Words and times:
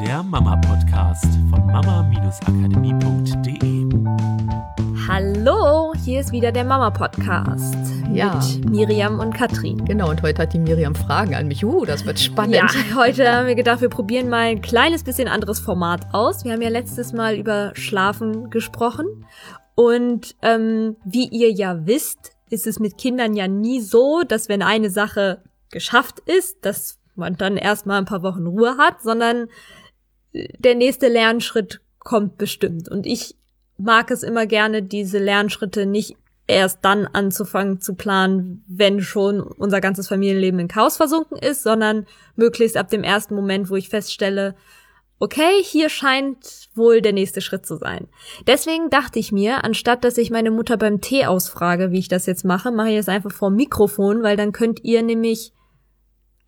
der 0.00 0.22
Mama-Podcast 0.22 1.24
von 1.50 1.66
mama-akademie.de. 1.66 3.86
Hallo, 5.08 5.92
hier 6.04 6.20
ist 6.20 6.32
wieder 6.32 6.52
der 6.52 6.64
Mama-Podcast 6.64 7.74
Ja. 8.12 8.40
mit 8.58 8.70
Miriam 8.70 9.20
und 9.20 9.34
Katrin. 9.34 9.84
Genau, 9.84 10.10
und 10.10 10.22
heute 10.22 10.42
hat 10.42 10.52
die 10.52 10.58
Miriam 10.58 10.94
Fragen 10.94 11.34
an 11.34 11.48
mich. 11.48 11.64
Uh, 11.64 11.84
das 11.84 12.04
wird 12.04 12.18
spannend. 12.18 12.56
Ja, 12.56 12.66
heute 12.94 13.30
haben 13.32 13.46
wir 13.46 13.54
gedacht, 13.54 13.80
wir 13.80 13.88
probieren 13.88 14.28
mal 14.28 14.46
ein 14.48 14.60
kleines 14.60 15.04
bisschen 15.04 15.28
anderes 15.28 15.60
Format 15.60 16.06
aus. 16.12 16.44
Wir 16.44 16.52
haben 16.52 16.62
ja 16.62 16.68
letztes 16.68 17.12
Mal 17.12 17.36
über 17.36 17.72
Schlafen 17.74 18.50
gesprochen. 18.50 19.06
Und 19.74 20.34
ähm, 20.42 20.96
wie 21.04 21.28
ihr 21.28 21.50
ja 21.52 21.86
wisst, 21.86 22.32
ist 22.50 22.66
es 22.66 22.78
mit 22.78 22.98
Kindern 22.98 23.34
ja 23.34 23.48
nie 23.48 23.80
so, 23.80 24.22
dass 24.26 24.48
wenn 24.48 24.62
eine 24.62 24.90
Sache 24.90 25.42
geschafft 25.70 26.20
ist, 26.20 26.64
dass 26.64 26.98
man 27.16 27.36
dann 27.36 27.56
erstmal 27.56 27.98
ein 27.98 28.04
paar 28.04 28.22
Wochen 28.22 28.46
Ruhe 28.46 28.76
hat, 28.76 29.02
sondern 29.02 29.48
der 30.58 30.74
nächste 30.74 31.08
Lernschritt 31.08 31.80
kommt 31.98 32.38
bestimmt. 32.38 32.88
Und 32.88 33.06
ich 33.06 33.34
mag 33.78 34.10
es 34.10 34.22
immer 34.22 34.46
gerne, 34.46 34.82
diese 34.82 35.18
Lernschritte 35.18 35.86
nicht 35.86 36.16
erst 36.46 36.78
dann 36.82 37.06
anzufangen 37.06 37.80
zu 37.80 37.94
planen, 37.94 38.64
wenn 38.68 39.00
schon 39.00 39.40
unser 39.40 39.80
ganzes 39.80 40.08
Familienleben 40.08 40.60
in 40.60 40.68
Chaos 40.68 40.96
versunken 40.96 41.38
ist, 41.38 41.62
sondern 41.62 42.06
möglichst 42.36 42.76
ab 42.76 42.88
dem 42.88 43.02
ersten 43.02 43.34
Moment, 43.34 43.68
wo 43.68 43.76
ich 43.76 43.88
feststelle, 43.88 44.54
okay, 45.18 45.62
hier 45.62 45.88
scheint 45.88 46.68
wohl 46.74 47.00
der 47.00 47.12
nächste 47.12 47.40
Schritt 47.40 47.66
zu 47.66 47.76
sein. 47.76 48.06
Deswegen 48.46 48.90
dachte 48.90 49.18
ich 49.18 49.32
mir, 49.32 49.64
anstatt 49.64 50.04
dass 50.04 50.18
ich 50.18 50.30
meine 50.30 50.50
Mutter 50.50 50.76
beim 50.76 51.00
Tee 51.00 51.26
ausfrage, 51.26 51.90
wie 51.90 51.98
ich 51.98 52.08
das 52.08 52.26
jetzt 52.26 52.44
mache, 52.44 52.70
mache 52.70 52.90
ich 52.90 52.98
es 52.98 53.08
einfach 53.08 53.32
vor 53.32 53.50
Mikrofon, 53.50 54.22
weil 54.22 54.36
dann 54.36 54.52
könnt 54.52 54.84
ihr 54.84 55.02
nämlich 55.02 55.52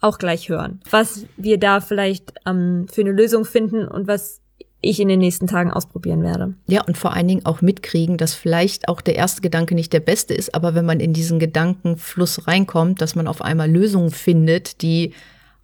auch 0.00 0.18
gleich 0.18 0.48
hören, 0.48 0.80
was 0.90 1.26
wir 1.36 1.58
da 1.58 1.80
vielleicht 1.80 2.32
ähm, 2.46 2.86
für 2.90 3.00
eine 3.00 3.12
Lösung 3.12 3.44
finden 3.44 3.86
und 3.86 4.06
was 4.06 4.40
ich 4.80 5.00
in 5.00 5.08
den 5.08 5.18
nächsten 5.18 5.48
Tagen 5.48 5.72
ausprobieren 5.72 6.22
werde. 6.22 6.54
Ja, 6.68 6.84
und 6.84 6.96
vor 6.96 7.12
allen 7.12 7.26
Dingen 7.26 7.46
auch 7.46 7.60
mitkriegen, 7.62 8.16
dass 8.16 8.34
vielleicht 8.34 8.88
auch 8.88 9.00
der 9.00 9.16
erste 9.16 9.40
Gedanke 9.40 9.74
nicht 9.74 9.92
der 9.92 10.00
beste 10.00 10.34
ist, 10.34 10.54
aber 10.54 10.74
wenn 10.74 10.86
man 10.86 11.00
in 11.00 11.12
diesen 11.12 11.40
Gedankenfluss 11.40 12.46
reinkommt, 12.46 13.00
dass 13.00 13.16
man 13.16 13.26
auf 13.26 13.42
einmal 13.42 13.68
Lösungen 13.68 14.10
findet, 14.10 14.82
die 14.82 15.14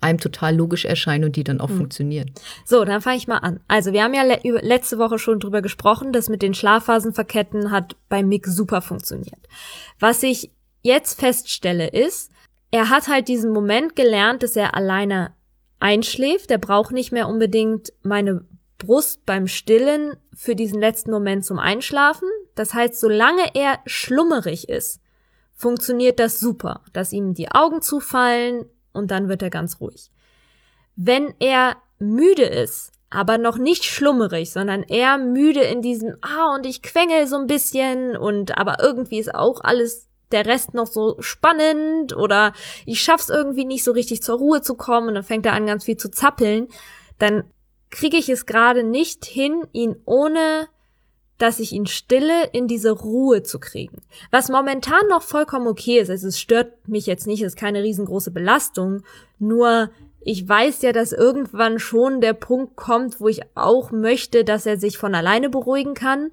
einem 0.01 0.19
total 0.21 0.55
logisch 0.55 0.85
erscheinen 0.85 1.25
und 1.25 1.37
die 1.37 1.45
dann 1.45 1.61
auch 1.61 1.71
funktionieren. 1.71 2.31
So, 2.67 2.85
dann 2.85 3.01
fange 3.01 3.17
ich 3.17 3.27
mal 3.27 3.39
an. 3.39 3.61
Also, 3.69 3.95
wir 3.95 4.05
haben 4.05 4.13
ja 4.13 4.23
le 4.23 4.39
letzte 4.61 4.99
Woche 4.99 5.19
schon 5.19 5.41
drüber 5.41 5.63
gesprochen, 5.63 6.13
dass 6.13 6.29
mit 6.29 6.43
den 6.43 6.53
Schlafphasenverketten 6.53 7.71
hat 7.71 7.97
bei 8.11 8.23
Mick 8.23 8.47
super 8.47 8.83
funktioniert. 8.83 9.41
Was 9.99 10.23
ich 10.23 10.51
jetzt 10.83 11.19
feststelle 11.19 11.89
ist, 11.89 12.31
er 12.71 12.91
hat 12.91 13.09
halt 13.09 13.29
diesen 13.29 13.53
Moment 13.53 13.97
gelernt, 13.97 14.43
dass 14.43 14.57
er 14.57 14.75
alleine 14.75 15.35
einschläft. 15.79 16.51
Er 16.51 16.59
braucht 16.59 16.93
nicht 16.93 17.13
mehr 17.13 17.29
unbedingt 17.29 17.93
meine 18.03 18.45
Brust 18.79 19.25
beim 19.27 19.47
Stillen 19.47 20.17
für 20.35 20.57
diesen 20.57 20.81
letzten 20.81 21.11
Moment 21.11 21.45
zum 21.45 21.59
Einschlafen. 21.59 22.29
Das 22.55 22.75
heißt, 22.75 22.99
solange 22.99 23.55
er 23.55 23.79
schlummerig 23.87 24.69
ist, 24.69 25.01
funktioniert 25.55 26.19
das 26.19 26.41
super, 26.41 26.83
dass 26.93 27.13
ihm 27.13 27.35
die 27.35 27.51
Augen 27.51 27.81
zufallen 27.81 28.67
und 28.93 29.11
dann 29.11 29.29
wird 29.29 29.43
er 29.43 29.51
ganz 29.51 29.81
ruhig. 29.81 30.11
Wenn 30.97 31.35
er 31.39 31.77
müde 31.99 32.45
ist, 32.45 32.93
aber 33.11 33.39
noch 33.39 33.59
nicht 33.59 33.85
schlummerig, 33.85 34.53
sondern 34.53 34.83
eher 34.83 35.19
müde 35.19 35.61
in 35.61 35.83
diesem, 35.83 36.17
ah, 36.21 36.55
und 36.55 36.67
ich 36.67 36.83
quengel 36.83 37.27
so 37.27 37.37
ein 37.37 37.47
bisschen 37.47 38.17
und 38.17 38.59
aber 38.59 38.83
irgendwie 38.83 39.19
ist 39.19 39.35
auch 39.35 39.61
alles 39.63 40.09
der 40.35 40.47
Rest 40.47 40.75
noch 40.75 40.87
so 40.87 41.17
spannend 41.21 42.15
oder 42.15 42.53
ich 42.85 43.01
schaff's 43.01 43.31
irgendwie 43.31 43.65
nicht 43.65 43.85
so 43.85 43.93
richtig 43.93 44.23
zur 44.23 44.39
Ruhe 44.39 44.61
zu 44.61 44.75
kommen 44.75 45.09
und 45.09 45.15
dann 45.15 45.25
fängt 45.25 45.47
er 45.47 45.55
an 45.55 45.67
ganz 45.67 45.85
viel 45.85 45.97
zu 45.97 46.11
zappeln, 46.11 46.69
dann 47.19 47.45
kriege 47.91 48.17
ich 48.17 48.29
es 48.29 48.45
gerade 48.45 48.83
nicht 48.83 49.25
hin, 49.25 49.63
ihn 49.73 49.97
ohne 50.05 50.69
dass 51.39 51.59
ich 51.59 51.73
ihn 51.73 51.87
stille, 51.87 52.49
in 52.53 52.69
diese 52.69 52.93
Ruhe 52.93 53.43
zu 53.43 53.59
kriegen. 53.59 53.99
Was 54.31 54.49
momentan 54.49 55.09
noch 55.09 55.23
vollkommen 55.23 55.67
okay 55.67 55.99
ist. 55.99 56.11
Also 56.11 56.29
es 56.29 56.39
stört 56.39 56.89
mich 56.89 57.07
jetzt 57.07 57.27
nicht, 57.27 57.43
es 57.43 57.55
ist 57.55 57.59
keine 57.59 57.83
riesengroße 57.83 58.31
Belastung. 58.31 59.03
Nur 59.39 59.91
ich 60.21 60.49
weiß 60.49 60.83
ja, 60.83 60.93
dass 60.93 61.13
irgendwann 61.13 61.79
schon 61.79 62.21
der 62.21 62.35
Punkt 62.35 62.77
kommt, 62.77 63.21
wo 63.21 63.29
ich 63.29 63.43
auch 63.55 63.91
möchte, 63.91 64.45
dass 64.45 64.65
er 64.65 64.79
sich 64.79 64.97
von 64.97 65.15
alleine 65.15 65.51
beruhigen 65.51 65.95
kann, 65.95 66.31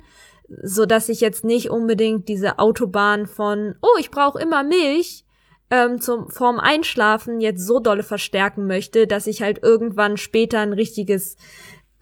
so 0.64 0.86
dass 0.86 1.10
ich 1.10 1.22
jetzt 1.22 1.44
nicht 1.44 1.70
unbedingt 1.70 2.28
diese 2.28 2.60
Autobahn 2.60 3.28
von, 3.28 3.76
oh, 3.82 3.98
ich 4.00 4.12
brauche 4.12 4.42
immer 4.42 4.64
Milch, 4.64 5.26
ähm, 5.70 6.02
zum 6.02 6.30
vorm 6.30 6.60
Einschlafen 6.60 7.40
jetzt 7.40 7.66
so 7.66 7.80
dolle 7.80 8.04
verstärken 8.04 8.68
möchte, 8.68 9.08
dass 9.08 9.26
ich 9.28 9.42
halt 9.42 9.64
irgendwann 9.64 10.18
später 10.18 10.60
ein 10.60 10.74
richtiges 10.74 11.38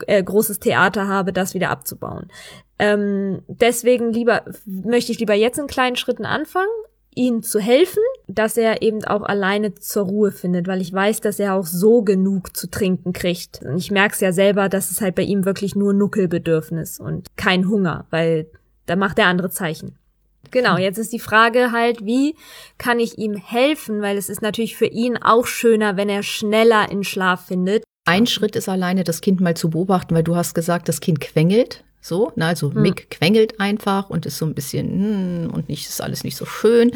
äh, 0.07 0.21
großes 0.23 0.59
Theater 0.59 1.07
habe, 1.07 1.31
das 1.31 1.53
wieder 1.53 1.69
abzubauen. 1.69 2.27
Ähm, 2.79 3.43
deswegen 3.47 4.11
lieber 4.11 4.43
möchte 4.65 5.11
ich 5.11 5.19
lieber 5.19 5.35
jetzt 5.35 5.59
in 5.59 5.67
kleinen 5.67 5.97
Schritten 5.97 6.25
anfangen, 6.25 6.69
ihm 7.19 7.43
zu 7.43 7.59
helfen, 7.59 8.01
dass 8.27 8.55
er 8.55 8.81
eben 8.81 9.03
auch 9.03 9.23
alleine 9.23 9.75
zur 9.75 10.05
Ruhe 10.05 10.31
findet, 10.31 10.67
weil 10.67 10.79
ich 10.79 10.93
weiß, 10.93 11.19
dass 11.19 11.37
er 11.37 11.53
auch 11.55 11.65
so 11.65 12.01
genug 12.01 12.55
zu 12.55 12.69
trinken 12.69 13.11
kriegt. 13.11 13.59
Und 13.61 13.77
ich 13.77 13.91
merke 13.91 14.13
es 14.13 14.21
ja 14.21 14.31
selber, 14.31 14.69
dass 14.69 14.89
es 14.89 15.01
halt 15.01 15.15
bei 15.15 15.23
ihm 15.23 15.43
wirklich 15.43 15.75
nur 15.75 15.93
Nuckelbedürfnis 15.93 16.97
und 16.97 17.27
kein 17.35 17.67
Hunger, 17.67 18.05
weil 18.09 18.47
da 18.85 18.95
macht 18.95 19.19
er 19.19 19.27
andere 19.27 19.49
Zeichen. 19.49 19.97
Genau, 20.49 20.77
jetzt 20.77 20.97
ist 20.97 21.11
die 21.11 21.19
Frage 21.19 21.73
halt, 21.73 22.05
wie 22.05 22.35
kann 22.77 23.01
ich 23.01 23.17
ihm 23.17 23.35
helfen, 23.35 24.01
weil 24.01 24.17
es 24.17 24.29
ist 24.29 24.41
natürlich 24.41 24.77
für 24.77 24.87
ihn 24.87 25.17
auch 25.17 25.45
schöner, 25.45 25.97
wenn 25.97 26.07
er 26.07 26.23
schneller 26.23 26.89
in 26.89 27.03
Schlaf 27.03 27.47
findet. 27.47 27.83
Ein 28.05 28.27
Schritt 28.27 28.55
ist 28.55 28.69
alleine, 28.69 29.03
das 29.03 29.19
Kind 29.19 29.41
mal 29.41 29.57
zu 29.57 29.69
beobachten, 29.69 30.15
weil 30.15 30.23
du 30.23 30.37
hast 30.37 30.53
gesagt, 30.55 30.87
das 30.87 31.01
Kind 31.01 31.19
quengelt. 31.19 31.83
So, 32.01 32.31
na, 32.35 32.49
also 32.49 32.73
Hm. 32.73 32.81
Mick 32.81 33.09
quengelt 33.09 33.59
einfach 33.59 34.09
und 34.09 34.25
ist 34.25 34.37
so 34.37 34.45
ein 34.45 34.53
bisschen 34.53 35.45
hm, 35.45 35.51
und 35.51 35.69
nicht 35.69 35.87
ist 35.87 36.01
alles 36.01 36.23
nicht 36.23 36.37
so 36.37 36.45
schön, 36.45 36.91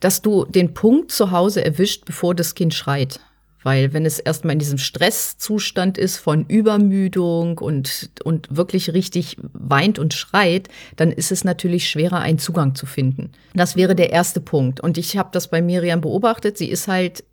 dass 0.00 0.22
du 0.22 0.44
den 0.44 0.74
Punkt 0.74 1.10
zu 1.12 1.30
Hause 1.30 1.64
erwischt, 1.64 2.04
bevor 2.04 2.34
das 2.34 2.54
Kind 2.54 2.74
schreit. 2.74 3.20
Weil 3.66 3.92
wenn 3.92 4.06
es 4.06 4.20
erstmal 4.20 4.52
in 4.52 4.60
diesem 4.60 4.78
Stresszustand 4.78 5.98
ist 5.98 6.18
von 6.18 6.44
Übermüdung 6.46 7.58
und, 7.58 8.10
und 8.22 8.46
wirklich 8.56 8.92
richtig 8.92 9.38
weint 9.52 9.98
und 9.98 10.14
schreit, 10.14 10.68
dann 10.94 11.10
ist 11.10 11.32
es 11.32 11.42
natürlich 11.42 11.90
schwerer, 11.90 12.20
einen 12.20 12.38
Zugang 12.38 12.76
zu 12.76 12.86
finden. 12.86 13.32
Das 13.54 13.74
wäre 13.74 13.96
der 13.96 14.12
erste 14.12 14.40
Punkt. 14.40 14.78
Und 14.78 14.98
ich 14.98 15.16
habe 15.16 15.30
das 15.32 15.48
bei 15.48 15.62
Miriam 15.62 16.00
beobachtet. 16.00 16.56
Sie 16.56 16.70
ist 16.70 16.86
halt 16.86 17.24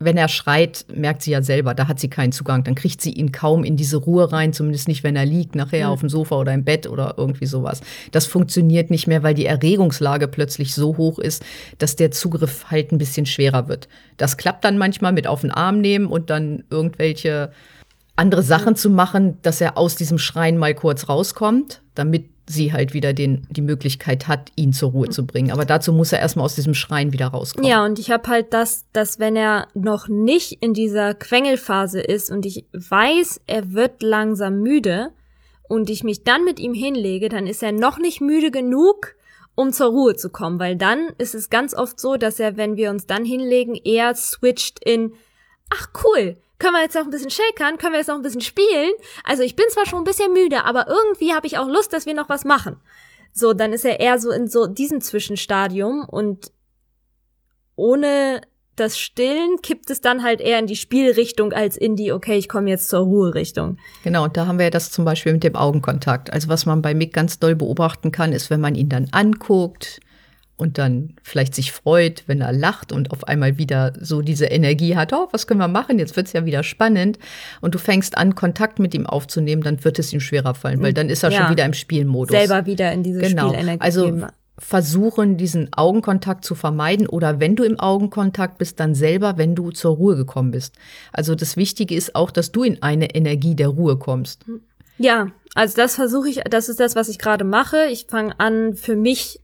wenn 0.00 0.16
er 0.16 0.28
schreit, 0.28 0.84
merkt 0.94 1.22
sie 1.22 1.32
ja 1.32 1.42
selber, 1.42 1.74
da 1.74 1.88
hat 1.88 1.98
sie 1.98 2.08
keinen 2.08 2.30
Zugang. 2.30 2.62
Dann 2.62 2.76
kriegt 2.76 3.00
sie 3.00 3.12
ihn 3.12 3.32
kaum 3.32 3.64
in 3.64 3.76
diese 3.76 3.96
Ruhe 3.96 4.32
rein, 4.32 4.52
zumindest 4.52 4.86
nicht, 4.86 5.02
wenn 5.02 5.16
er 5.16 5.26
liegt, 5.26 5.56
nachher 5.56 5.90
auf 5.90 6.00
dem 6.00 6.08
Sofa 6.08 6.36
oder 6.36 6.54
im 6.54 6.64
Bett 6.64 6.86
oder 6.86 7.14
irgendwie 7.16 7.46
sowas. 7.46 7.80
Das 8.12 8.26
funktioniert 8.26 8.90
nicht 8.90 9.08
mehr, 9.08 9.22
weil 9.22 9.34
die 9.34 9.46
Erregungslage 9.46 10.28
plötzlich 10.28 10.74
so 10.74 10.96
hoch 10.96 11.18
ist, 11.18 11.44
dass 11.78 11.96
der 11.96 12.12
Zugriff 12.12 12.66
halt 12.70 12.92
ein 12.92 12.98
bisschen 12.98 13.26
schwerer 13.26 13.66
wird. 13.68 13.88
Das 14.16 14.36
klappt 14.36 14.64
dann 14.64 14.78
manchmal 14.78 15.12
mit 15.12 15.26
auf 15.26 15.40
den 15.40 15.50
Arm 15.50 15.80
nehmen 15.80 16.06
und 16.06 16.30
dann 16.30 16.64
irgendwelche 16.70 17.50
andere 18.14 18.42
Sachen 18.42 18.76
zu 18.76 18.90
machen, 18.90 19.38
dass 19.42 19.60
er 19.60 19.76
aus 19.76 19.96
diesem 19.96 20.18
Schreien 20.18 20.58
mal 20.58 20.74
kurz 20.74 21.08
rauskommt, 21.08 21.82
damit 21.94 22.26
sie 22.48 22.72
halt 22.72 22.94
wieder 22.94 23.12
den, 23.12 23.46
die 23.50 23.62
Möglichkeit 23.62 24.28
hat, 24.28 24.52
ihn 24.56 24.72
zur 24.72 24.90
Ruhe 24.90 25.08
zu 25.08 25.26
bringen. 25.26 25.50
Aber 25.50 25.64
dazu 25.64 25.92
muss 25.92 26.12
er 26.12 26.20
erstmal 26.20 26.44
aus 26.44 26.54
diesem 26.54 26.74
Schreien 26.74 27.12
wieder 27.12 27.28
rauskommen. 27.28 27.68
Ja, 27.68 27.84
und 27.84 27.98
ich 27.98 28.10
habe 28.10 28.28
halt 28.28 28.52
das, 28.52 28.84
dass 28.92 29.18
wenn 29.18 29.36
er 29.36 29.68
noch 29.74 30.08
nicht 30.08 30.62
in 30.62 30.74
dieser 30.74 31.14
Quengelphase 31.14 32.00
ist 32.00 32.30
und 32.30 32.46
ich 32.46 32.64
weiß, 32.72 33.40
er 33.46 33.72
wird 33.72 34.02
langsam 34.02 34.62
müde 34.62 35.10
und 35.68 35.90
ich 35.90 36.04
mich 36.04 36.24
dann 36.24 36.44
mit 36.44 36.58
ihm 36.58 36.74
hinlege, 36.74 37.28
dann 37.28 37.46
ist 37.46 37.62
er 37.62 37.72
noch 37.72 37.98
nicht 37.98 38.20
müde 38.20 38.50
genug, 38.50 39.14
um 39.54 39.72
zur 39.72 39.88
Ruhe 39.90 40.16
zu 40.16 40.30
kommen, 40.30 40.58
weil 40.58 40.76
dann 40.76 41.08
ist 41.18 41.34
es 41.34 41.50
ganz 41.50 41.74
oft 41.74 41.98
so, 41.98 42.16
dass 42.16 42.38
er, 42.38 42.56
wenn 42.56 42.76
wir 42.76 42.90
uns 42.90 43.06
dann 43.06 43.24
hinlegen, 43.24 43.74
eher 43.74 44.14
switcht 44.14 44.78
in, 44.84 45.12
ach 45.68 45.88
cool, 46.04 46.36
können 46.58 46.74
wir 46.74 46.82
jetzt 46.82 46.94
noch 46.94 47.04
ein 47.04 47.10
bisschen 47.10 47.30
shakern, 47.30 47.78
können 47.78 47.92
wir 47.92 47.98
jetzt 47.98 48.08
noch 48.08 48.16
ein 48.16 48.22
bisschen 48.22 48.40
spielen. 48.40 48.92
Also 49.24 49.42
ich 49.42 49.56
bin 49.56 49.66
zwar 49.70 49.86
schon 49.86 50.00
ein 50.00 50.04
bisschen 50.04 50.32
müde, 50.32 50.64
aber 50.64 50.88
irgendwie 50.88 51.32
habe 51.32 51.46
ich 51.46 51.58
auch 51.58 51.68
Lust, 51.68 51.92
dass 51.92 52.06
wir 52.06 52.14
noch 52.14 52.28
was 52.28 52.44
machen. 52.44 52.76
So, 53.32 53.52
dann 53.52 53.72
ist 53.72 53.84
er 53.84 54.00
eher 54.00 54.18
so 54.18 54.30
in 54.30 54.48
so 54.48 54.66
diesem 54.66 55.00
Zwischenstadium 55.00 56.04
und 56.04 56.50
ohne 57.76 58.40
das 58.74 58.98
Stillen 58.98 59.60
kippt 59.62 59.90
es 59.90 60.00
dann 60.00 60.22
halt 60.22 60.40
eher 60.40 60.58
in 60.58 60.66
die 60.66 60.76
Spielrichtung 60.76 61.52
als 61.52 61.76
in 61.76 61.96
die, 61.96 62.12
okay, 62.12 62.36
ich 62.38 62.48
komme 62.48 62.70
jetzt 62.70 62.88
zur 62.88 63.00
Ruherichtung. 63.00 63.78
Genau, 64.04 64.24
und 64.24 64.36
da 64.36 64.46
haben 64.46 64.58
wir 64.58 64.66
ja 64.66 64.70
das 64.70 64.90
zum 64.90 65.04
Beispiel 65.04 65.32
mit 65.32 65.44
dem 65.44 65.56
Augenkontakt. 65.56 66.32
Also 66.32 66.48
was 66.48 66.66
man 66.66 66.82
bei 66.82 66.94
Mick 66.94 67.12
ganz 67.12 67.38
doll 67.38 67.56
beobachten 67.56 68.12
kann, 68.12 68.32
ist, 68.32 68.50
wenn 68.50 68.60
man 68.60 68.74
ihn 68.74 68.88
dann 68.88 69.08
anguckt 69.10 70.00
und 70.58 70.76
dann 70.76 71.14
vielleicht 71.22 71.54
sich 71.54 71.72
freut, 71.72 72.24
wenn 72.26 72.40
er 72.42 72.52
lacht 72.52 72.92
und 72.92 73.10
auf 73.12 73.26
einmal 73.26 73.56
wieder 73.58 73.92
so 74.00 74.20
diese 74.20 74.46
Energie 74.46 74.96
hat, 74.96 75.12
oh, 75.12 75.28
was 75.30 75.46
können 75.46 75.60
wir 75.60 75.68
machen? 75.68 75.98
Jetzt 75.98 76.16
wird's 76.16 76.32
ja 76.34 76.44
wieder 76.44 76.62
spannend. 76.62 77.18
Und 77.60 77.74
du 77.74 77.78
fängst 77.78 78.18
an, 78.18 78.34
Kontakt 78.34 78.78
mit 78.78 78.92
ihm 78.92 79.06
aufzunehmen, 79.06 79.62
dann 79.62 79.82
wird 79.84 79.98
es 79.98 80.12
ihm 80.12 80.20
schwerer 80.20 80.54
fallen, 80.54 80.82
weil 80.82 80.92
dann 80.92 81.08
ist 81.08 81.22
er 81.22 81.30
Ja. 81.30 81.42
schon 81.42 81.50
wieder 81.52 81.64
im 81.64 81.72
Spielmodus. 81.74 82.36
Selber 82.36 82.66
wieder 82.66 82.92
in 82.92 83.02
diese 83.02 83.20
Genau. 83.20 83.48
Spielenergie 83.48 83.80
Also 83.80 84.20
versuchen, 84.60 85.36
diesen 85.36 85.72
Augenkontakt 85.72 86.44
zu 86.44 86.56
vermeiden 86.56 87.06
oder 87.06 87.38
wenn 87.38 87.54
du 87.54 87.62
im 87.62 87.78
Augenkontakt 87.78 88.58
bist, 88.58 88.80
dann 88.80 88.94
selber, 88.96 89.38
wenn 89.38 89.54
du 89.54 89.70
zur 89.70 89.94
Ruhe 89.94 90.16
gekommen 90.16 90.50
bist. 90.50 90.74
Also 91.12 91.36
das 91.36 91.56
Wichtige 91.56 91.94
ist 91.94 92.16
auch, 92.16 92.32
dass 92.32 92.50
du 92.50 92.64
in 92.64 92.82
eine 92.82 93.14
Energie 93.14 93.54
der 93.54 93.68
Ruhe 93.68 93.96
kommst. 93.98 94.44
Ja, 94.98 95.28
also 95.54 95.76
das 95.76 95.94
versuche 95.94 96.28
ich, 96.28 96.40
das 96.50 96.68
ist 96.68 96.80
das, 96.80 96.96
was 96.96 97.08
ich 97.08 97.18
gerade 97.20 97.44
mache. 97.44 97.86
Ich 97.92 98.06
fange 98.08 98.38
an, 98.40 98.74
für 98.74 98.96
mich 98.96 99.40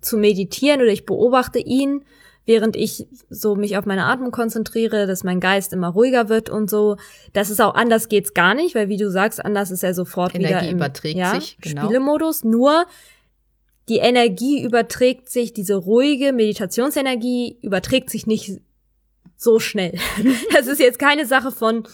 zu 0.00 0.16
meditieren 0.16 0.80
oder 0.80 0.90
ich 0.90 1.06
beobachte 1.06 1.58
ihn, 1.58 2.04
während 2.46 2.76
ich 2.76 3.06
so 3.28 3.56
mich 3.56 3.76
auf 3.76 3.84
meine 3.84 4.06
Atmung 4.06 4.30
konzentriere, 4.30 5.06
dass 5.06 5.22
mein 5.22 5.38
Geist 5.38 5.72
immer 5.72 5.88
ruhiger 5.88 6.28
wird 6.28 6.48
und 6.48 6.70
so. 6.70 6.96
Das 7.32 7.50
ist 7.50 7.60
auch 7.60 7.74
anders 7.74 8.08
geht's 8.08 8.32
gar 8.32 8.54
nicht, 8.54 8.74
weil 8.74 8.88
wie 8.88 8.96
du 8.96 9.10
sagst, 9.10 9.44
anders 9.44 9.70
ist 9.70 9.82
er 9.82 9.92
sofort 9.92 10.34
Energie 10.34 10.54
wieder 10.54 10.68
im 10.68 10.76
überträgt 10.76 11.18
ja, 11.18 11.38
sich, 11.38 11.58
genau. 11.60 11.84
Spielemodus. 11.84 12.44
Nur 12.44 12.86
die 13.88 13.98
Energie 13.98 14.62
überträgt 14.62 15.28
sich, 15.28 15.52
diese 15.52 15.76
ruhige 15.76 16.32
Meditationsenergie 16.32 17.58
überträgt 17.62 18.10
sich 18.10 18.26
nicht 18.26 18.60
so 19.36 19.60
schnell. 19.60 19.98
Das 20.52 20.66
ist 20.66 20.80
jetzt 20.80 20.98
keine 20.98 21.26
Sache 21.26 21.52
von, 21.52 21.86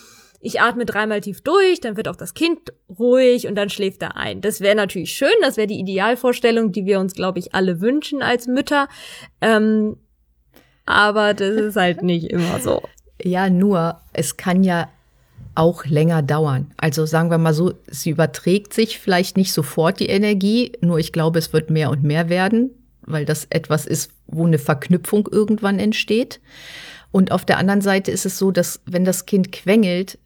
ich 0.45 0.61
atme 0.61 0.85
dreimal 0.85 1.23
tief 1.23 1.41
durch, 1.41 1.81
dann 1.81 1.97
wird 1.97 2.07
auch 2.07 2.17
das 2.17 2.35
Kind 2.35 2.73
ruhig 2.99 3.49
und 3.49 3.55
dann 3.55 3.71
schläft 3.71 4.03
er 4.03 4.17
ein. 4.17 4.43
Das 4.43 4.61
wäre 4.61 4.75
natürlich 4.75 5.13
schön, 5.13 5.33
das 5.41 5.57
wäre 5.57 5.67
die 5.67 5.81
Idealvorstellung, 5.81 6.71
die 6.71 6.85
wir 6.85 7.01
uns, 7.01 7.15
glaube 7.15 7.39
ich, 7.39 7.55
alle 7.55 7.81
wünschen 7.81 8.21
als 8.21 8.47
Mütter. 8.47 8.89
Ähm, 9.41 9.97
aber 10.85 11.33
das 11.33 11.57
ist 11.57 11.77
halt 11.77 12.03
nicht 12.03 12.31
immer 12.31 12.61
so. 12.61 12.83
Ja, 13.23 13.49
nur, 13.49 14.01
es 14.13 14.37
kann 14.37 14.63
ja 14.65 14.91
auch 15.55 15.87
länger 15.87 16.21
dauern. 16.21 16.73
Also 16.77 17.07
sagen 17.07 17.31
wir 17.31 17.39
mal 17.39 17.55
so, 17.55 17.73
sie 17.87 18.11
überträgt 18.11 18.75
sich 18.75 18.99
vielleicht 18.99 19.39
nicht 19.39 19.53
sofort 19.53 19.99
die 19.99 20.09
Energie, 20.09 20.73
nur 20.83 20.99
ich 20.99 21.13
glaube, 21.13 21.39
es 21.39 21.55
wird 21.55 21.71
mehr 21.71 21.89
und 21.89 22.03
mehr 22.03 22.29
werden, 22.29 22.71
weil 23.01 23.25
das 23.25 23.47
etwas 23.49 23.87
ist, 23.87 24.11
wo 24.27 24.45
eine 24.45 24.59
Verknüpfung 24.59 25.27
irgendwann 25.31 25.79
entsteht. 25.79 26.41
Und 27.13 27.33
auf 27.33 27.47
der 27.47 27.57
anderen 27.57 27.81
Seite 27.81 28.11
ist 28.11 28.27
es 28.27 28.37
so, 28.37 28.51
dass 28.51 28.83
wenn 28.85 29.05
das 29.07 29.25
Kind 29.25 29.53
quengelt, 29.53 30.19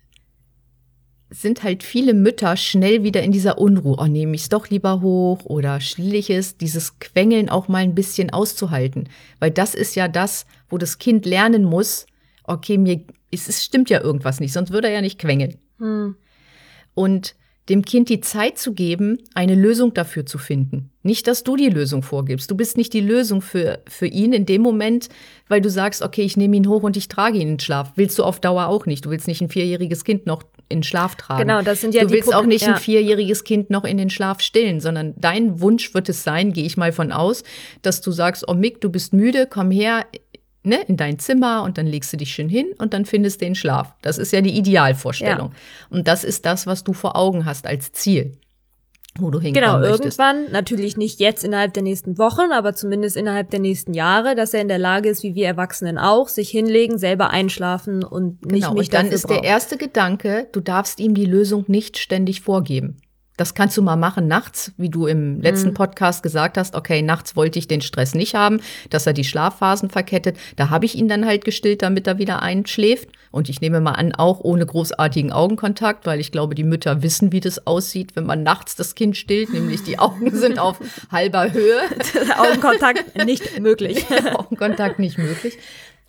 sind 1.31 1.63
halt 1.63 1.83
viele 1.83 2.15
Mütter 2.15 2.57
schnell 2.57 3.03
wieder 3.03 3.23
in 3.23 3.33
dieser 3.33 3.59
Unruhe. 3.59 3.97
Oh, 3.99 4.07
nehme 4.07 4.35
ich 4.35 4.43
es 4.43 4.49
doch 4.49 4.71
lieber 4.71 5.01
hoch 5.01 5.45
oder 5.45 5.81
schließe 5.81 6.17
ich 6.17 6.31
es, 6.31 6.57
dieses 6.57 6.99
Quengeln 6.99 7.49
auch 7.49 7.69
mal 7.69 7.83
ein 7.83 7.95
bisschen 7.95 8.31
auszuhalten. 8.31 9.09
Weil 9.39 9.51
das 9.51 9.75
ist 9.75 9.95
ja 9.95 10.09
das, 10.09 10.47
wo 10.69 10.79
das 10.79 10.99
Kind 10.99 11.27
lernen 11.27 11.65
muss, 11.65 12.07
okay, 12.45 12.79
mir, 12.79 13.05
es, 13.31 13.49
es 13.49 13.65
stimmt 13.65 13.91
ja 13.91 14.01
irgendwas 14.01 14.41
nicht, 14.41 14.53
sonst 14.53 14.73
würde 14.73 14.89
er 14.89 14.95
ja 14.95 15.01
nicht 15.03 15.19
quengeln. 15.19 15.57
Hm. 15.79 16.17
Und 16.95 17.35
dem 17.69 17.85
Kind 17.85 18.09
die 18.09 18.21
Zeit 18.21 18.59
zu 18.59 18.73
geben, 18.73 19.19
eine 19.35 19.55
Lösung 19.55 19.93
dafür 19.93 20.25
zu 20.25 20.39
finden. 20.39 20.91
Nicht, 21.03 21.27
dass 21.27 21.45
du 21.45 21.55
die 21.55 21.69
Lösung 21.69 22.03
vorgibst. 22.03 22.51
Du 22.51 22.57
bist 22.57 22.79
nicht 22.79 22.95
die 22.95 23.01
Lösung 23.01 23.43
für, 23.43 23.81
für 23.87 24.07
ihn 24.07 24.33
in 24.33 24.47
dem 24.47 24.63
Moment, 24.63 25.11
weil 25.49 25.61
du 25.61 25.69
sagst, 25.69 26.01
okay, 26.01 26.23
ich 26.23 26.39
nehme 26.39 26.57
ihn 26.57 26.69
hoch 26.69 26.83
und 26.83 26.97
ich 26.97 27.09
trage 27.09 27.37
ihn 27.37 27.43
in 27.43 27.49
den 27.55 27.61
Schlaf. 27.61 27.93
Willst 27.97 28.19
du 28.19 28.25
auf 28.25 28.41
Dauer 28.41 28.69
auch 28.69 28.87
nicht. 28.87 29.05
Du 29.05 29.11
willst 29.11 29.29
nicht 29.29 29.43
ein 29.43 29.51
vierjähriges 29.51 30.05
Kind 30.05 30.25
noch 30.25 30.45
in 30.69 30.83
Schlaf 30.83 31.15
tragen. 31.17 31.41
Genau, 31.41 31.63
das 31.63 31.81
sind 31.81 31.95
ja 31.95 32.05
du 32.05 32.11
willst 32.11 32.35
auch 32.35 32.43
Proble- 32.43 32.49
nicht 32.49 32.67
ja. 32.67 32.75
ein 32.75 32.81
vierjähriges 32.81 33.45
Kind 33.45 33.71
noch 33.71 33.85
in 33.85 33.97
den 33.97 34.11
Schlaf 34.11 34.41
stillen, 34.41 34.81
sondern 34.81 35.15
dein 35.17 35.61
Wunsch 35.61 35.95
wird 35.95 36.09
es 36.09 36.25
sein, 36.25 36.53
gehe 36.53 36.65
ich 36.65 36.77
mal 36.77 36.93
von 36.93 37.13
aus, 37.13 37.43
dass 37.83 38.01
du 38.01 38.13
sagst, 38.13 38.45
oh 38.49 38.55
Mick, 38.55 38.81
du 38.81 38.91
bist 38.91 39.13
müde, 39.13 39.47
komm 39.49 39.71
her, 39.71 40.07
ne, 40.63 40.81
in 40.87 40.97
dein 40.97 41.19
Zimmer 41.19 41.63
und 41.63 41.79
dann 41.79 41.87
legst 41.87 42.13
du 42.13 42.17
dich 42.17 42.33
schön 42.33 42.49
hin 42.49 42.67
und 42.79 42.93
dann 42.93 43.07
findest 43.07 43.41
du 43.41 43.47
den 43.47 43.55
Schlaf. 43.55 43.95
Das 44.03 44.19
ist 44.19 44.33
ja 44.33 44.41
die 44.41 44.57
Idealvorstellung. 44.57 45.53
Und 45.91 46.09
das 46.09 46.25
ist 46.25 46.45
das, 46.47 46.67
was 46.67 46.85
du 46.85 46.93
vor 46.93 47.17
Augen 47.17 47.45
hast 47.45 47.67
als 47.67 47.93
Ziel, 47.93 48.39
wo 49.21 49.31
du 49.31 49.41
hinkommen 49.41 49.65
Genau, 49.67 49.79
möchtest. 49.81 50.19
irgendwann, 50.19 50.53
natürlich 50.53 50.97
nicht 50.97 51.21
jetzt 51.21 51.45
innerhalb 51.45 51.75
der 51.75 51.83
nächsten 51.83 52.19
Wochen, 52.19 52.53
aber 52.53 52.75
zumindest 52.75 53.17
innerhalb 53.17 53.51
der 53.51 53.61
nächsten 53.61 53.95
Jahre, 53.95 54.35
dass 54.35 54.55
er 54.55 54.63
in 54.63 54.69
der 54.69 54.79
Lage 54.79 55.09
ist, 55.09 55.23
wie 55.23 55.35
wir 55.35 55.47
Erwachsenen 55.47 55.99
auch, 55.99 56.29
sich 56.29 56.51
hinlegen, 56.51 56.99
selber 56.99 57.31
einschlafen 57.31 58.05
und 58.05 58.45
nicht 58.47 58.65
Genau, 58.65 58.75
mich 58.75 58.89
und 58.89 58.95
dann 58.95 59.09
ist 59.09 59.29
der 59.31 59.45
erste 59.45 59.77
Gedanke, 59.77 60.49
du 60.53 60.61
darfst 60.61 61.01
ihm 61.01 61.15
die 61.15 61.27
Lösung 61.27 61.65
nicht 61.69 61.99
ständig 61.99 62.41
vorgeben. 62.41 62.97
Das 63.39 63.55
kannst 63.55 63.77
du 63.79 63.83
mal 63.83 63.97
machen 63.97 64.29
nachts, 64.29 64.73
wie 64.77 64.91
du 64.91 65.07
im 65.07 65.37
Mhm. 65.37 65.41
letzten 65.41 65.73
Podcast 65.73 66.23
gesagt 66.23 66.59
hast, 66.59 66.75
okay, 66.75 67.01
nachts 67.01 67.35
wollte 67.37 67.59
ich 67.59 67.67
den 67.69 67.81
Stress 67.81 68.15
nicht 68.15 68.35
haben, 68.35 68.61
dass 68.91 69.07
er 69.07 69.15
die 69.15 69.25
Schlafphasen 69.25 69.89
verkettet. 69.89 70.37
Da 70.57 70.69
habe 70.69 70.85
ich 70.85 70.95
ihn 70.97 71.09
dann 71.09 71.25
halt 71.25 71.45
gestillt, 71.47 71.81
damit 71.81 72.07
er 72.07 72.19
wieder 72.19 72.43
einschläft. 72.43 73.09
Und 73.31 73.49
ich 73.49 73.61
nehme 73.61 73.81
mal 73.81 73.93
an, 73.93 74.15
auch 74.15 74.41
ohne 74.41 74.65
großartigen 74.67 75.33
Augenkontakt, 75.33 76.05
weil 76.07 76.19
ich 76.19 76.33
glaube, 76.33 76.55
die 76.55 76.65
Mütter 76.65 77.03
wissen, 77.03 77.31
wie 77.31 77.41
das 77.41 77.67
aussieht, 77.67 78.17
wenn 78.17 78.25
man 78.27 78.43
nachts 78.43 78.75
das 78.75 78.95
Kind 78.95 79.17
stillt, 79.17 79.53
nämlich 79.53 79.83
die 79.83 79.99
Augen 79.99 80.35
sind 80.35 80.59
auf 80.59 80.79
halber 81.13 81.53
Höhe. 81.53 81.81
Augenkontakt 82.39 83.25
nicht 83.25 83.61
möglich. 83.61 84.05
Augenkontakt 84.35 84.99
nicht 84.99 85.19
möglich. 85.19 85.59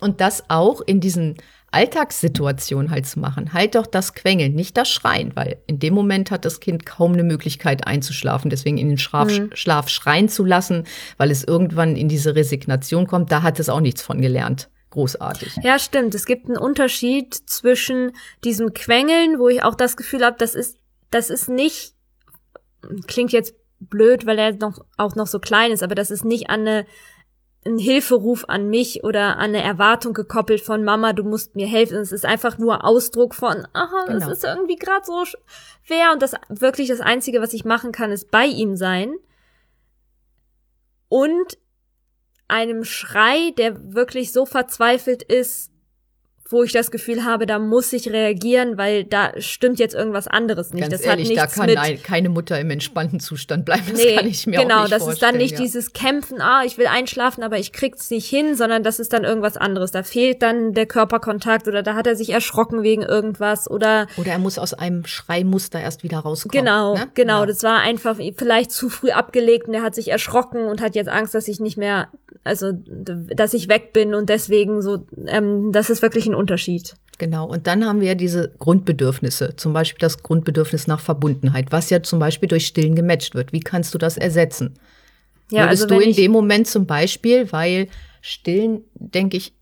Und 0.00 0.20
das 0.20 0.44
auch 0.48 0.80
in 0.80 1.00
diesen 1.00 1.36
Alltagssituationen 1.72 2.90
halt 2.90 3.06
zu 3.06 3.20
machen. 3.20 3.52
Halt 3.52 3.74
doch 3.76 3.86
das 3.86 4.14
Quengeln, 4.14 4.54
nicht 4.54 4.76
das 4.76 4.90
Schreien, 4.90 5.32
weil 5.36 5.58
in 5.66 5.78
dem 5.78 5.94
Moment 5.94 6.30
hat 6.30 6.44
das 6.44 6.60
Kind 6.60 6.84
kaum 6.84 7.12
eine 7.12 7.22
Möglichkeit 7.22 7.86
einzuschlafen. 7.86 8.50
Deswegen 8.50 8.76
in 8.76 8.88
den 8.88 8.98
Schlaf, 8.98 9.30
Schlaf 9.54 9.88
schreien 9.88 10.28
zu 10.28 10.44
lassen, 10.44 10.84
weil 11.16 11.30
es 11.30 11.44
irgendwann 11.44 11.96
in 11.96 12.08
diese 12.08 12.34
Resignation 12.34 13.06
kommt, 13.06 13.30
da 13.30 13.42
hat 13.42 13.60
es 13.60 13.68
auch 13.68 13.80
nichts 13.80 14.02
von 14.02 14.20
gelernt. 14.20 14.68
Großartig. 14.90 15.58
Ja, 15.62 15.78
stimmt. 15.78 16.16
Es 16.16 16.26
gibt 16.26 16.46
einen 16.46 16.58
Unterschied 16.58 17.34
zwischen 17.34 18.12
diesem 18.44 18.74
Quengeln, 18.74 19.38
wo 19.38 19.48
ich 19.48 19.62
auch 19.62 19.76
das 19.76 19.96
Gefühl 19.96 20.24
habe, 20.24 20.36
das 20.38 20.56
ist, 20.56 20.78
das 21.12 21.30
ist 21.30 21.48
nicht, 21.48 21.94
klingt 23.06 23.30
jetzt 23.30 23.54
blöd, 23.78 24.26
weil 24.26 24.38
er 24.38 24.52
noch, 24.56 24.84
auch 24.96 25.14
noch 25.14 25.28
so 25.28 25.38
klein 25.38 25.70
ist, 25.70 25.84
aber 25.84 25.94
das 25.94 26.10
ist 26.10 26.24
nicht 26.24 26.50
an 26.50 26.60
eine, 26.62 26.86
ein 27.66 27.78
Hilferuf 27.78 28.46
an 28.48 28.68
mich 28.70 29.04
oder 29.04 29.36
an 29.36 29.50
eine 29.50 29.62
Erwartung 29.62 30.14
gekoppelt 30.14 30.62
von 30.62 30.82
Mama, 30.82 31.12
du 31.12 31.24
musst 31.24 31.56
mir 31.56 31.66
helfen. 31.66 31.98
Es 31.98 32.10
ist 32.12 32.24
einfach 32.24 32.56
nur 32.56 32.84
Ausdruck 32.84 33.34
von, 33.34 33.66
aha, 33.74 34.04
Genau. 34.06 34.30
ist 34.30 34.44
irgendwie 34.44 34.76
gerade 34.76 35.04
so 35.04 35.24
schwer 35.84 36.12
und 36.12 36.22
das 36.22 36.34
wirklich 36.48 36.88
das 36.88 37.00
Einzige, 37.00 37.42
was 37.42 37.52
ich 37.52 37.64
machen 37.66 37.92
kann, 37.92 38.12
ist 38.12 38.30
bei 38.30 38.46
ihm 38.46 38.76
sein. 38.76 39.14
Und 41.08 41.58
einem 42.48 42.84
Schrei, 42.84 43.52
der 43.58 43.94
wirklich 43.94 44.32
so 44.32 44.46
verzweifelt 44.46 45.22
ist, 45.22 45.70
wo 46.50 46.62
ich 46.62 46.72
das 46.72 46.90
Gefühl 46.90 47.24
habe, 47.24 47.46
da 47.46 47.58
muss 47.58 47.92
ich 47.92 48.10
reagieren, 48.10 48.76
weil 48.76 49.04
da 49.04 49.32
stimmt 49.38 49.78
jetzt 49.78 49.94
irgendwas 49.94 50.26
anderes 50.26 50.72
nicht. 50.72 50.82
Ganz 50.82 50.92
das 50.92 51.02
ehrlich, 51.02 51.30
hat 51.30 51.36
da 51.36 51.46
kann 51.46 51.72
nein, 51.72 52.02
keine 52.02 52.28
Mutter 52.28 52.58
im 52.58 52.70
entspannten 52.70 53.20
Zustand 53.20 53.64
bleiben. 53.64 53.84
Das 53.90 54.00
Nee, 54.00 54.16
kann 54.16 54.26
ich 54.26 54.46
mir 54.46 54.60
genau, 54.60 54.78
auch 54.78 54.82
nicht 54.82 54.92
das 54.92 55.06
ist 55.06 55.22
dann 55.22 55.36
nicht 55.36 55.52
ja. 55.52 55.58
dieses 55.58 55.92
Kämpfen, 55.92 56.40
ah, 56.40 56.62
ich 56.64 56.78
will 56.78 56.86
einschlafen, 56.86 57.42
aber 57.42 57.58
ich 57.58 57.72
krieg's 57.72 58.10
nicht 58.10 58.28
hin, 58.28 58.54
sondern 58.54 58.82
das 58.82 58.98
ist 58.98 59.12
dann 59.12 59.24
irgendwas 59.24 59.56
anderes. 59.56 59.90
Da 59.90 60.02
fehlt 60.02 60.42
dann 60.42 60.72
der 60.72 60.86
Körperkontakt 60.86 61.68
oder 61.68 61.82
da 61.82 61.94
hat 61.94 62.06
er 62.06 62.16
sich 62.16 62.30
erschrocken 62.30 62.82
wegen 62.82 63.02
irgendwas 63.02 63.70
oder 63.70 64.06
Oder 64.16 64.32
er 64.32 64.38
muss 64.38 64.58
aus 64.58 64.74
einem 64.74 65.06
Schreimuster 65.06 65.80
erst 65.80 66.02
wieder 66.02 66.18
rauskommen. 66.18 66.64
Genau, 66.64 66.94
ne? 66.94 67.08
genau. 67.14 67.40
Ja. 67.40 67.46
Das 67.46 67.62
war 67.62 67.80
einfach 67.80 68.16
vielleicht 68.36 68.72
zu 68.72 68.88
früh 68.88 69.10
abgelegt 69.10 69.68
und 69.68 69.74
er 69.74 69.82
hat 69.82 69.94
sich 69.94 70.10
erschrocken 70.10 70.66
und 70.66 70.80
hat 70.80 70.94
jetzt 70.94 71.08
Angst, 71.08 71.34
dass 71.34 71.48
ich 71.48 71.60
nicht 71.60 71.76
mehr, 71.76 72.08
also 72.44 72.72
dass 72.72 73.54
ich 73.54 73.68
weg 73.68 73.92
bin 73.92 74.14
und 74.14 74.28
deswegen 74.28 74.82
so, 74.82 75.06
ähm, 75.26 75.72
das 75.72 75.90
ist 75.90 76.02
wirklich 76.02 76.26
ein 76.26 76.34
Unterschied. 76.40 76.94
Genau, 77.18 77.46
und 77.46 77.66
dann 77.66 77.84
haben 77.84 78.00
wir 78.00 78.08
ja 78.08 78.14
diese 78.14 78.54
Grundbedürfnisse, 78.58 79.54
zum 79.56 79.74
Beispiel 79.74 80.00
das 80.00 80.22
Grundbedürfnis 80.22 80.86
nach 80.86 81.00
Verbundenheit, 81.00 81.70
was 81.70 81.90
ja 81.90 82.02
zum 82.02 82.18
Beispiel 82.18 82.48
durch 82.48 82.66
Stillen 82.66 82.94
gematcht 82.94 83.34
wird. 83.34 83.52
Wie 83.52 83.60
kannst 83.60 83.92
du 83.92 83.98
das 83.98 84.16
ersetzen? 84.16 84.78
Ja, 85.50 85.64
Würdest 85.64 85.82
also 85.82 85.94
du 85.94 86.00
in 86.00 86.14
dem 86.14 86.32
Moment 86.32 86.66
zum 86.66 86.86
Beispiel, 86.86 87.52
weil 87.52 87.88
Stillen, 88.22 88.84
denke 88.94 89.36
ich, 89.36 89.52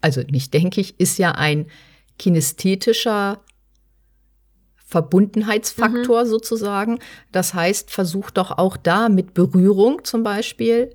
also 0.00 0.22
nicht 0.30 0.54
denke 0.54 0.80
ich, 0.80 0.98
ist 0.98 1.18
ja 1.18 1.32
ein 1.32 1.66
kinästhetischer 2.18 3.40
Verbundenheitsfaktor 4.86 6.24
Mhm. 6.24 6.28
sozusagen. 6.28 6.98
Das 7.32 7.52
heißt, 7.52 7.90
versuch 7.90 8.30
doch 8.30 8.50
auch 8.58 8.76
da 8.76 9.08
mit 9.08 9.34
Berührung 9.34 10.04
zum 10.04 10.22
Beispiel 10.22 10.94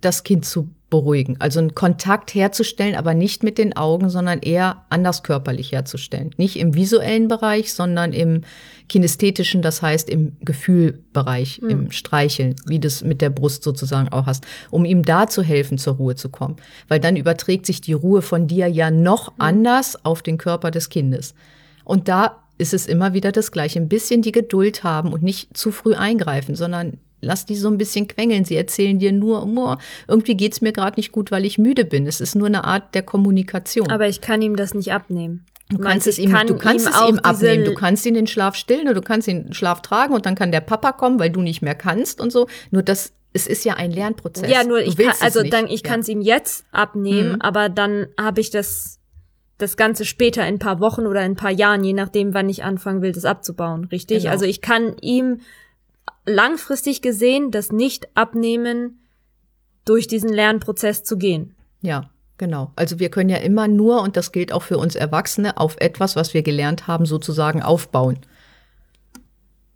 das 0.00 0.24
Kind 0.24 0.44
zu 0.44 0.68
beruhigen. 0.90 1.36
Also 1.38 1.60
einen 1.60 1.74
Kontakt 1.74 2.34
herzustellen, 2.34 2.94
aber 2.94 3.12
nicht 3.12 3.42
mit 3.42 3.58
den 3.58 3.76
Augen, 3.76 4.08
sondern 4.08 4.40
eher 4.40 4.84
anders 4.88 5.22
körperlich 5.22 5.72
herzustellen. 5.72 6.30
Nicht 6.38 6.58
im 6.58 6.74
visuellen 6.74 7.28
Bereich, 7.28 7.74
sondern 7.74 8.12
im 8.12 8.42
kinästhetischen, 8.88 9.60
das 9.60 9.82
heißt 9.82 10.08
im 10.08 10.36
Gefühlbereich, 10.40 11.58
im 11.58 11.90
Streicheln, 11.90 12.56
wie 12.66 12.78
du 12.78 12.88
es 12.88 13.04
mit 13.04 13.20
der 13.20 13.28
Brust 13.28 13.62
sozusagen 13.62 14.08
auch 14.08 14.24
hast, 14.24 14.46
um 14.70 14.86
ihm 14.86 15.02
da 15.02 15.26
zu 15.26 15.42
helfen, 15.42 15.76
zur 15.76 15.96
Ruhe 15.96 16.14
zu 16.14 16.30
kommen. 16.30 16.56
Weil 16.88 17.00
dann 17.00 17.16
überträgt 17.16 17.66
sich 17.66 17.82
die 17.82 17.92
Ruhe 17.92 18.22
von 18.22 18.46
dir 18.46 18.66
ja 18.66 18.90
noch 18.90 19.34
anders 19.36 20.04
auf 20.06 20.22
den 20.22 20.38
Körper 20.38 20.70
des 20.70 20.88
Kindes. 20.88 21.34
Und 21.84 22.08
da 22.08 22.44
ist 22.56 22.72
es 22.72 22.86
immer 22.86 23.12
wieder 23.12 23.30
das 23.30 23.52
Gleiche. 23.52 23.78
Ein 23.78 23.88
bisschen 23.88 24.22
die 24.22 24.32
Geduld 24.32 24.84
haben 24.84 25.12
und 25.12 25.22
nicht 25.22 25.56
zu 25.56 25.70
früh 25.70 25.94
eingreifen, 25.94 26.54
sondern 26.54 26.98
lass 27.20 27.46
die 27.46 27.56
so 27.56 27.68
ein 27.68 27.78
bisschen 27.78 28.08
quengeln. 28.08 28.44
Sie 28.44 28.56
erzählen 28.56 28.98
dir 28.98 29.12
nur, 29.12 29.44
oh, 29.46 29.76
irgendwie 30.06 30.36
geht's 30.36 30.60
mir 30.60 30.72
gerade 30.72 30.98
nicht 30.98 31.12
gut, 31.12 31.30
weil 31.30 31.44
ich 31.44 31.58
müde 31.58 31.84
bin. 31.84 32.06
Es 32.06 32.20
ist 32.20 32.34
nur 32.34 32.46
eine 32.46 32.64
Art 32.64 32.94
der 32.94 33.02
Kommunikation. 33.02 33.90
aber 33.90 34.08
ich 34.08 34.20
kann 34.20 34.40
ihm 34.42 34.56
das 34.56 34.74
nicht 34.74 34.92
abnehmen. 34.92 35.44
Du 35.70 35.78
kannst 35.78 36.06
es 36.06 36.18
ihm, 36.18 36.32
kann 36.32 36.46
du 36.46 36.56
kannst 36.56 36.86
ihm 36.86 36.90
es 36.92 36.96
auch 36.98 37.08
ihm 37.10 37.18
abnehmen. 37.18 37.64
Du 37.64 37.74
kannst 37.74 38.06
ihn 38.06 38.14
den 38.14 38.26
Schlaf 38.26 38.54
stillen 38.54 38.84
oder 38.84 38.94
du 38.94 39.02
kannst 39.02 39.28
ihn 39.28 39.36
in 39.38 39.44
den 39.48 39.54
Schlaf 39.54 39.82
tragen 39.82 40.14
und 40.14 40.24
dann 40.24 40.34
kann 40.34 40.50
der 40.50 40.62
Papa 40.62 40.92
kommen, 40.92 41.18
weil 41.18 41.28
du 41.30 41.42
nicht 41.42 41.60
mehr 41.60 41.74
kannst 41.74 42.20
und 42.22 42.32
so. 42.32 42.46
Nur 42.70 42.82
das 42.82 43.12
Es 43.34 43.46
ist 43.46 43.66
ja 43.66 43.74
ein 43.74 43.90
Lernprozess. 43.90 44.50
Ja, 44.50 44.64
nur 44.64 44.78
Du 44.78 44.86
ich 44.86 44.96
kann, 44.96 45.10
es 45.10 45.20
also 45.20 45.42
dann, 45.42 45.66
ich 45.66 45.82
Ja. 45.82 45.90
kann 45.90 46.00
es 46.00 46.08
ihm 46.08 46.22
jetzt 46.22 46.64
abnehmen, 46.72 47.32
Mhm. 47.34 47.40
aber 47.42 47.68
dann 47.68 48.06
habe 48.18 48.40
ich 48.40 48.48
das, 48.50 48.98
das 49.58 49.76
Ganze 49.76 50.06
später 50.06 50.40
in 50.48 50.54
ein 50.54 50.58
paar 50.58 50.80
Wochen 50.80 51.06
oder 51.06 51.20
in 51.20 51.32
ein 51.32 51.36
paar 51.36 51.50
Jahren, 51.50 51.84
je 51.84 51.92
nachdem, 51.92 52.32
wann 52.32 52.48
ich 52.48 52.64
anfangen 52.64 53.02
will, 53.02 53.12
das 53.12 53.26
abzubauen, 53.26 53.84
richtig? 53.92 54.20
Genau. 54.22 54.32
Also 54.32 54.46
ich 54.46 54.62
kann 54.62 54.96
ihm 55.02 55.40
langfristig 56.26 57.02
gesehen 57.02 57.50
das 57.50 57.72
nicht 57.72 58.08
abnehmen, 58.14 59.00
durch 59.84 60.06
diesen 60.06 60.32
Lernprozess 60.32 61.02
zu 61.02 61.16
gehen. 61.16 61.54
Ja, 61.80 62.10
genau. 62.36 62.72
Also 62.76 62.98
wir 62.98 63.10
können 63.10 63.30
ja 63.30 63.38
immer 63.38 63.68
nur, 63.68 64.02
und 64.02 64.16
das 64.16 64.32
gilt 64.32 64.52
auch 64.52 64.62
für 64.62 64.78
uns 64.78 64.94
Erwachsene, 64.94 65.56
auf 65.56 65.76
etwas, 65.78 66.14
was 66.16 66.34
wir 66.34 66.42
gelernt 66.42 66.86
haben, 66.86 67.06
sozusagen 67.06 67.62
aufbauen. 67.62 68.18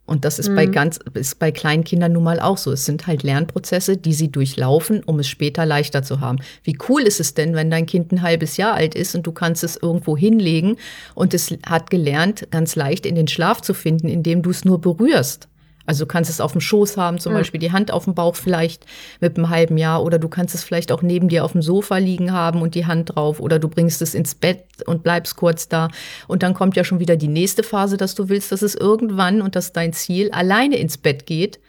Und 0.05 0.27
das 0.27 0.39
ist 0.39 0.55
bei 0.55 0.67
ganz, 0.67 0.99
ist 1.15 1.39
bei 1.39 1.53
kleinen 1.53 1.85
Kindern 1.85 2.13
nun 2.13 2.25
mal 2.25 2.41
auch 2.41 2.59
so. 2.59 2.73
Es 2.73 2.85
sind 2.85 3.07
halt 3.07 3.23
Lernprozesse, 3.23 3.97
die 3.97 4.13
sie 4.13 4.31
durchlaufen, 4.31 5.03
um 5.05 5.19
es 5.21 5.29
später 5.29 5.65
leichter 5.65 6.03
zu 6.03 6.21
haben. 6.21 6.41
Wie 6.65 6.77
cool 6.89 7.03
ist 7.03 7.21
es 7.21 7.33
denn, 7.33 7.55
wenn 7.55 7.71
dein 7.71 7.87
Kind 7.87 8.13
ein 8.13 8.21
halbes 8.21 8.59
Jahr 8.59 8.75
alt 8.75 8.95
ist 8.95 9.15
und 9.15 9.27
du 9.27 9.33
kannst 9.33 9.65
es 9.65 9.79
irgendwo 9.81 10.17
hinlegen 10.17 10.77
und 11.15 11.33
es 11.33 11.57
hat 11.65 11.89
gelernt, 11.89 12.49
ganz 12.51 12.77
leicht 12.77 13.07
in 13.07 13.15
den 13.15 13.29
Schlaf 13.29 13.63
zu 13.63 13.73
finden, 13.73 14.09
indem 14.09 14.43
du 14.43 14.51
es 14.51 14.67
nur 14.67 14.81
berührst. 14.81 15.49
Also 15.87 16.05
du 16.05 16.09
kannst 16.09 16.31
es 16.31 16.41
auf 16.41 16.53
dem 16.53 16.61
Schoß 16.61 16.97
haben, 16.97 17.19
zum 17.19 17.33
Beispiel 17.33 17.61
die 17.61 17.73
Hand 17.73 17.93
auf 17.93 18.05
dem 18.05 18.15
Bauch 18.15 18.37
vielleicht 18.37 18.87
mit 19.21 19.37
einem 19.37 19.49
halben 19.49 19.77
Jahr 19.77 20.03
oder 20.03 20.19
du 20.19 20.29
kannst 20.29 20.55
es 20.55 20.63
vielleicht 20.63 20.93
auch 20.93 21.03
neben 21.03 21.29
dir 21.29 21.45
auf 21.45 21.53
dem 21.53 21.63
Sofa 21.63 21.99
liegen 21.99 22.33
haben 22.33 22.63
und 22.63 22.75
die 22.75 22.87
Hand 22.87 23.15
drauf 23.15 23.41
oder 23.41 23.59
du 23.59 23.69
bringst 23.69 24.03
es 24.03 24.15
ins 24.15 24.35
Bett 24.35 24.65
und 24.87 25.03
bleibst 25.03 25.37
kurz 25.37 25.69
da 25.69 25.89
und 26.29 26.43
dann 26.43 26.55
kommt 26.55 26.77
ja 26.77 26.85
schon 26.85 27.01
wieder 27.01 27.17
die 27.17 27.29
nächste 27.29 27.63
Phase, 27.63 27.97
dass 27.97 28.15
du 28.15 28.29
willst, 28.29 28.53
dass 28.53 28.63
es 28.63 28.75
irgendwann 28.75 29.43
und 29.43 29.57
das 29.57 29.67
ist 29.67 29.77
dein 29.77 29.93
Ziel 29.93 30.31
alleine 30.31 30.77
ins 30.77 30.99
Bett 30.99 31.27
geht 31.27 31.61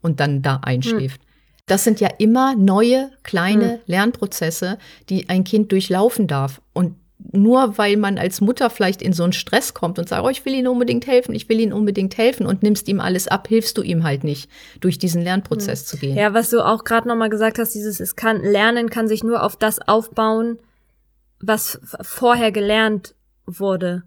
und 0.00 0.20
dann 0.20 0.42
da 0.42 0.60
einschläft. 0.62 1.20
Das 1.66 1.82
sind 1.84 2.00
ja 2.00 2.08
immer 2.18 2.54
neue 2.56 3.10
kleine 3.22 3.80
Lernprozesse, 3.86 4.78
die 5.08 5.30
ein 5.30 5.44
Kind 5.44 5.72
durchlaufen 5.72 6.26
darf 6.26 6.60
und 6.74 6.96
nur 7.34 7.78
weil 7.78 7.96
man 7.96 8.18
als 8.18 8.40
Mutter 8.40 8.70
vielleicht 8.70 9.02
in 9.02 9.12
so 9.12 9.22
einen 9.24 9.32
Stress 9.32 9.74
kommt 9.74 9.98
und 9.98 10.08
sagt, 10.08 10.24
oh, 10.24 10.28
ich 10.28 10.44
will 10.44 10.54
ihm 10.54 10.66
unbedingt 10.66 11.06
helfen, 11.06 11.34
ich 11.34 11.48
will 11.48 11.60
ihm 11.60 11.72
unbedingt 11.72 12.16
helfen 12.16 12.46
und 12.46 12.62
nimmst 12.62 12.88
ihm 12.88 13.00
alles 13.00 13.28
ab, 13.28 13.48
hilfst 13.48 13.76
du 13.76 13.82
ihm 13.82 14.04
halt 14.04 14.24
nicht, 14.24 14.50
durch 14.80 14.98
diesen 14.98 15.22
Lernprozess 15.22 15.86
zu 15.86 15.96
gehen. 15.96 16.16
Ja, 16.16 16.34
was 16.34 16.50
du 16.50 16.64
auch 16.64 16.84
gerade 16.84 17.08
nochmal 17.08 17.30
gesagt 17.30 17.58
hast, 17.58 17.74
dieses, 17.74 18.00
es 18.00 18.16
kann, 18.16 18.42
Lernen 18.42 18.90
kann 18.90 19.08
sich 19.08 19.22
nur 19.22 19.42
auf 19.42 19.56
das 19.56 19.80
aufbauen, 19.80 20.58
was 21.40 21.80
vorher 22.00 22.52
gelernt 22.52 23.14
wurde. 23.46 24.04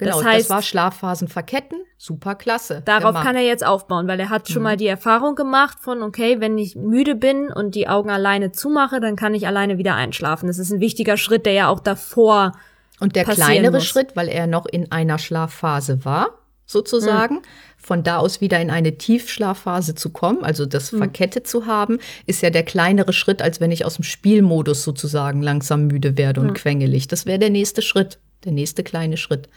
Genau, 0.00 0.16
das 0.16 0.24
das, 0.24 0.34
heißt- 0.46 0.50
war 0.50 0.62
Schlafphasen 0.62 1.28
verketten, 1.28 1.78
super 1.96 2.34
klasse. 2.34 2.82
Darauf 2.84 3.14
kann 3.22 3.36
er 3.36 3.42
jetzt 3.42 3.64
aufbauen, 3.64 4.08
weil 4.08 4.18
er 4.20 4.28
hat 4.30 4.48
Mhm. 4.48 4.52
schon 4.52 4.62
mal 4.64 4.76
die 4.76 4.86
Erfahrung 4.88 5.34
gemacht 5.36 5.78
von, 5.80 6.02
okay, 6.02 6.40
wenn 6.40 6.58
ich 6.58 6.74
müde 6.74 7.14
bin 7.14 7.52
und 7.52 7.74
die 7.74 7.86
Augen 7.88 8.10
alleine 8.10 8.50
zumache, 8.52 9.00
dann 9.00 9.14
kann 9.16 9.34
ich 9.34 9.46
alleine 9.46 9.78
wieder 9.78 9.94
einschlafen. 9.94 10.46
Das 10.48 10.58
ist 10.58 10.72
ein 10.72 10.80
wichtiger 10.80 11.16
Schritt, 11.16 11.46
der 11.46 11.52
ja 11.52 11.68
auch 11.68 11.80
davor 11.80 12.52
Und 12.98 13.14
der 13.16 13.24
kleinere 13.24 13.74
muss. 13.76 13.84
Schritt, 13.86 14.16
weil 14.16 14.28
er 14.28 14.46
noch 14.46 14.66
in 14.66 14.90
einer 14.90 15.18
Schlafphase 15.18 16.04
war, 16.04 16.30
sozusagen, 16.66 17.42
von 17.76 18.04
da 18.04 18.18
aus 18.18 18.40
wieder 18.40 18.60
in 18.60 18.70
eine 18.70 18.96
Tiefschlafphase 18.96 19.94
zu 19.96 20.10
kommen, 20.10 20.44
also 20.44 20.66
das 20.66 20.90
verkettet 20.90 21.48
zu 21.48 21.66
haben, 21.66 21.98
ist 22.26 22.42
ja 22.42 22.50
der 22.50 22.62
kleinere 22.62 23.12
Schritt, 23.12 23.42
als 23.42 23.60
wenn 23.60 23.72
ich 23.72 23.84
aus 23.84 23.94
dem 23.96 24.04
Spielmodus 24.04 24.84
sozusagen 24.84 25.42
langsam 25.42 25.88
müde 25.88 26.16
werde 26.16 26.40
und 26.40 26.54
quengelig. 26.54 27.08
Das 27.08 27.26
wäre 27.26 27.40
der 27.40 27.50
nächste 27.50 27.82
Schritt, 27.82 28.18
der 28.44 28.52
nächste 28.52 28.84
kleine 28.84 29.16
Schritt. 29.16 29.48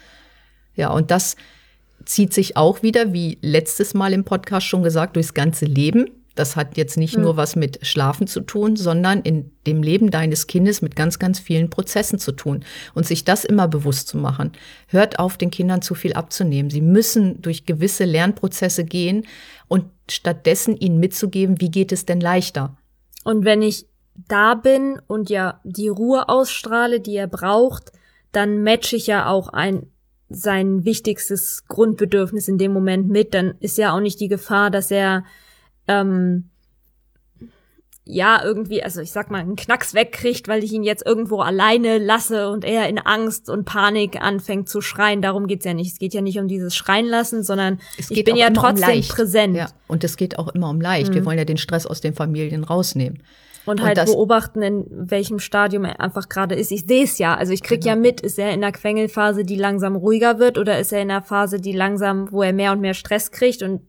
Ja, 0.76 0.92
und 0.92 1.12
das 1.12 1.36
zieht 2.06 2.34
sich 2.34 2.58
auch 2.58 2.84
wieder, 2.84 3.14
wie 3.14 3.38
letztes 3.42 3.94
Mal 3.94 4.14
im 4.14 4.24
Podcast 4.24 4.68
schon 4.68 4.84
gesagt, 4.84 5.16
durchs 5.16 5.34
ganze 5.34 5.66
Leben. 5.66 6.10
Das 6.36 6.56
hat 6.56 6.78
jetzt 6.78 6.98
nicht 6.98 7.16
nur 7.16 7.38
was 7.38 7.56
mit 7.56 7.86
Schlafen 7.86 8.26
zu 8.26 8.42
tun, 8.42 8.76
sondern 8.76 9.22
in 9.22 9.52
dem 9.68 9.84
Leben 9.84 10.10
deines 10.10 10.48
Kindes 10.48 10.82
mit 10.82 10.96
ganz, 10.96 11.20
ganz 11.20 11.40
vielen 11.40 11.70
Prozessen 11.70 12.18
zu 12.18 12.32
tun. 12.32 12.66
Und 12.96 13.06
sich 13.06 13.24
das 13.24 13.46
immer 13.46 13.68
bewusst 13.68 14.08
zu 14.08 14.18
machen. 14.18 14.52
Hört 14.88 15.20
auf, 15.20 15.38
den 15.38 15.52
Kindern 15.52 15.84
zu 15.84 15.94
viel 15.94 16.14
abzunehmen. 16.14 16.72
Sie 16.72 16.82
müssen 16.82 17.40
durch 17.44 17.68
gewisse 17.68 18.06
Lernprozesse 18.06 18.84
gehen 18.84 19.28
und 19.68 19.86
stattdessen 20.10 20.76
ihnen 20.76 21.00
mitzugeben, 21.00 21.62
wie 21.62 21.70
geht 21.70 21.92
es 21.92 22.08
denn 22.08 22.20
leichter. 22.20 22.76
Und 23.24 23.46
wenn 23.46 23.62
ich 23.62 23.86
da 24.28 24.56
bin 24.56 25.00
und 25.06 25.30
ja 25.30 25.60
die 25.64 25.88
Ruhe 25.88 26.30
ausstrahle, 26.30 27.00
die 27.00 27.16
er 27.16 27.28
braucht, 27.28 27.92
dann 28.32 28.64
matche 28.64 28.96
ich 28.96 29.06
ja 29.06 29.28
auch 29.28 29.50
ein 29.50 29.88
sein 30.30 30.86
wichtigstes 30.86 31.66
Grundbedürfnis 31.68 32.48
in 32.48 32.58
dem 32.58 32.74
Moment 32.74 33.10
mit. 33.10 33.34
Dann 33.34 33.56
ist 33.60 33.78
ja 33.78 33.94
auch 33.96 34.00
nicht 34.00 34.20
die 34.20 34.28
Gefahr, 34.28 34.72
dass 34.72 34.90
er 34.92 35.24
ähm, 35.88 36.50
ja 38.06 38.42
irgendwie, 38.44 38.84
also 38.84 39.00
ich 39.02 39.12
sag 39.12 39.32
mal, 39.32 39.40
einen 39.40 39.56
Knacks 39.56 39.94
wegkriegt, 39.94 40.48
weil 40.48 40.64
ich 40.64 40.74
ihn 40.74 40.84
jetzt 40.84 41.06
irgendwo 41.06 41.40
alleine 41.40 42.00
lasse 42.00 42.50
und 42.50 42.66
er 42.66 42.90
in 42.90 43.00
Angst 43.00 43.50
und 43.50 43.66
Panik 43.66 44.22
anfängt 44.22 44.68
zu 44.68 44.82
schreien. 44.82 45.22
Darum 45.22 45.48
geht's 45.48 45.66
ja 45.66 45.74
nicht. 45.74 45.94
Es 45.94 46.00
geht 46.00 46.14
ja 46.14 46.22
nicht 46.22 46.40
um 46.40 46.48
dieses 46.48 46.76
Schreien 46.76 47.06
lassen, 47.06 47.44
sondern 47.44 47.80
Es 47.98 48.12
ich 48.12 48.24
bin 48.24 48.36
ja 48.36 48.48
um 48.48 48.54
trotzdem 48.56 48.90
leicht. 48.90 49.12
präsent. 49.12 49.56
Ja, 49.56 49.70
und 49.88 50.04
es 50.04 50.18
geht 50.18 50.38
auch 50.38 50.50
immer 50.50 50.70
um 50.70 50.82
leicht. 50.82 51.14
Wir 51.14 51.26
wollen 51.26 51.38
ja 51.38 51.46
den 51.46 51.58
Stress 51.58 51.86
aus 51.86 52.02
den 52.02 52.14
Familien 52.14 52.64
rausnehmen. 52.64 53.24
Und 53.66 53.80
Und 53.80 53.86
halt 53.86 53.98
das- 53.98 54.12
beobachten, 54.12 54.62
in 54.62 54.86
welchem 54.90 55.40
Stadium 55.40 55.86
er 55.86 56.00
einfach 56.02 56.28
gerade 56.30 56.56
ist. 56.56 56.72
Ich 56.72 56.86
sehe 56.86 57.04
es 57.06 57.18
ja. 57.18 57.36
Also 57.36 57.54
ich 57.54 57.64
krieg 57.64 57.82
Genau. 57.82 57.96
ja 57.96 58.02
mit, 58.02 58.20
ist 58.22 58.38
er 58.38 58.52
in 58.52 58.62
der 58.62 58.72
Quengelphase, 58.74 59.44
die 59.46 59.56
langsam 59.56 59.96
ruhiger 59.96 60.38
wird, 60.40 60.58
oder 60.58 60.80
ist 60.80 60.92
er 60.92 61.02
in 61.02 61.08
der 61.08 61.22
Phase, 61.22 61.60
die 61.62 61.72
langsam, 61.72 62.32
wo 62.32 62.44
er 62.44 62.52
mehr 62.54 62.72
und 62.74 62.82
mehr 62.82 62.94
Stress 62.94 63.32
kriegt 63.32 63.64
und 63.64 63.82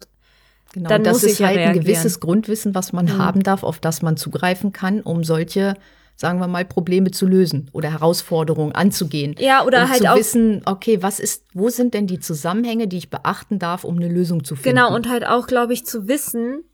Genau, 0.73 0.89
Dann 0.89 1.05
das 1.05 1.13
muss 1.15 1.23
ich 1.23 1.33
ist 1.35 1.39
ja 1.39 1.47
halt 1.47 1.57
ein 1.59 1.63
reagieren. 1.67 1.85
Mhm. 1.85 1.87
gewisses 1.87 2.19
Grundwissen, 2.19 2.75
was 2.75 2.93
man 2.93 3.17
haben 3.17 3.45
darf, 3.45 3.63
auf 3.63 3.79
das 3.79 4.03
man 4.03 4.17
zugreifen 4.17 4.73
kann, 4.73 5.03
um 5.03 5.23
solche, 5.23 5.75
sagen 6.17 6.41
wir 6.41 6.49
mal, 6.49 6.65
Probleme 6.65 7.13
zu 7.13 7.27
lösen 7.29 7.71
oder 7.73 7.93
Herausforderungen 7.93 8.73
anzugehen. 8.73 9.37
Ja, 9.39 9.65
oder 9.65 9.85
um 9.85 9.89
halt 9.91 10.03
zu 10.03 10.11
auch- 10.11 10.17
wissen, 10.17 10.63
okay, 10.65 11.01
was 11.01 11.21
ist, 11.21 11.45
wo 11.55 11.69
sind 11.69 11.95
denn 11.95 12.09
die 12.09 12.19
Zusammenhänge, 12.19 12.89
die 12.89 12.97
ich 12.99 13.09
beachten 13.09 13.61
darf, 13.61 13.85
um 13.85 13.97
eine 13.99 14.09
Lösung 14.09 14.43
zu 14.43 14.57
finden? 14.57 14.77
genau, 14.77 14.93
und 14.93 15.09
halt 15.09 15.25
auch, 15.25 15.47
glaube 15.47 15.73
ich, 15.75 15.87
zu 15.87 16.09
wissen, 16.09 16.65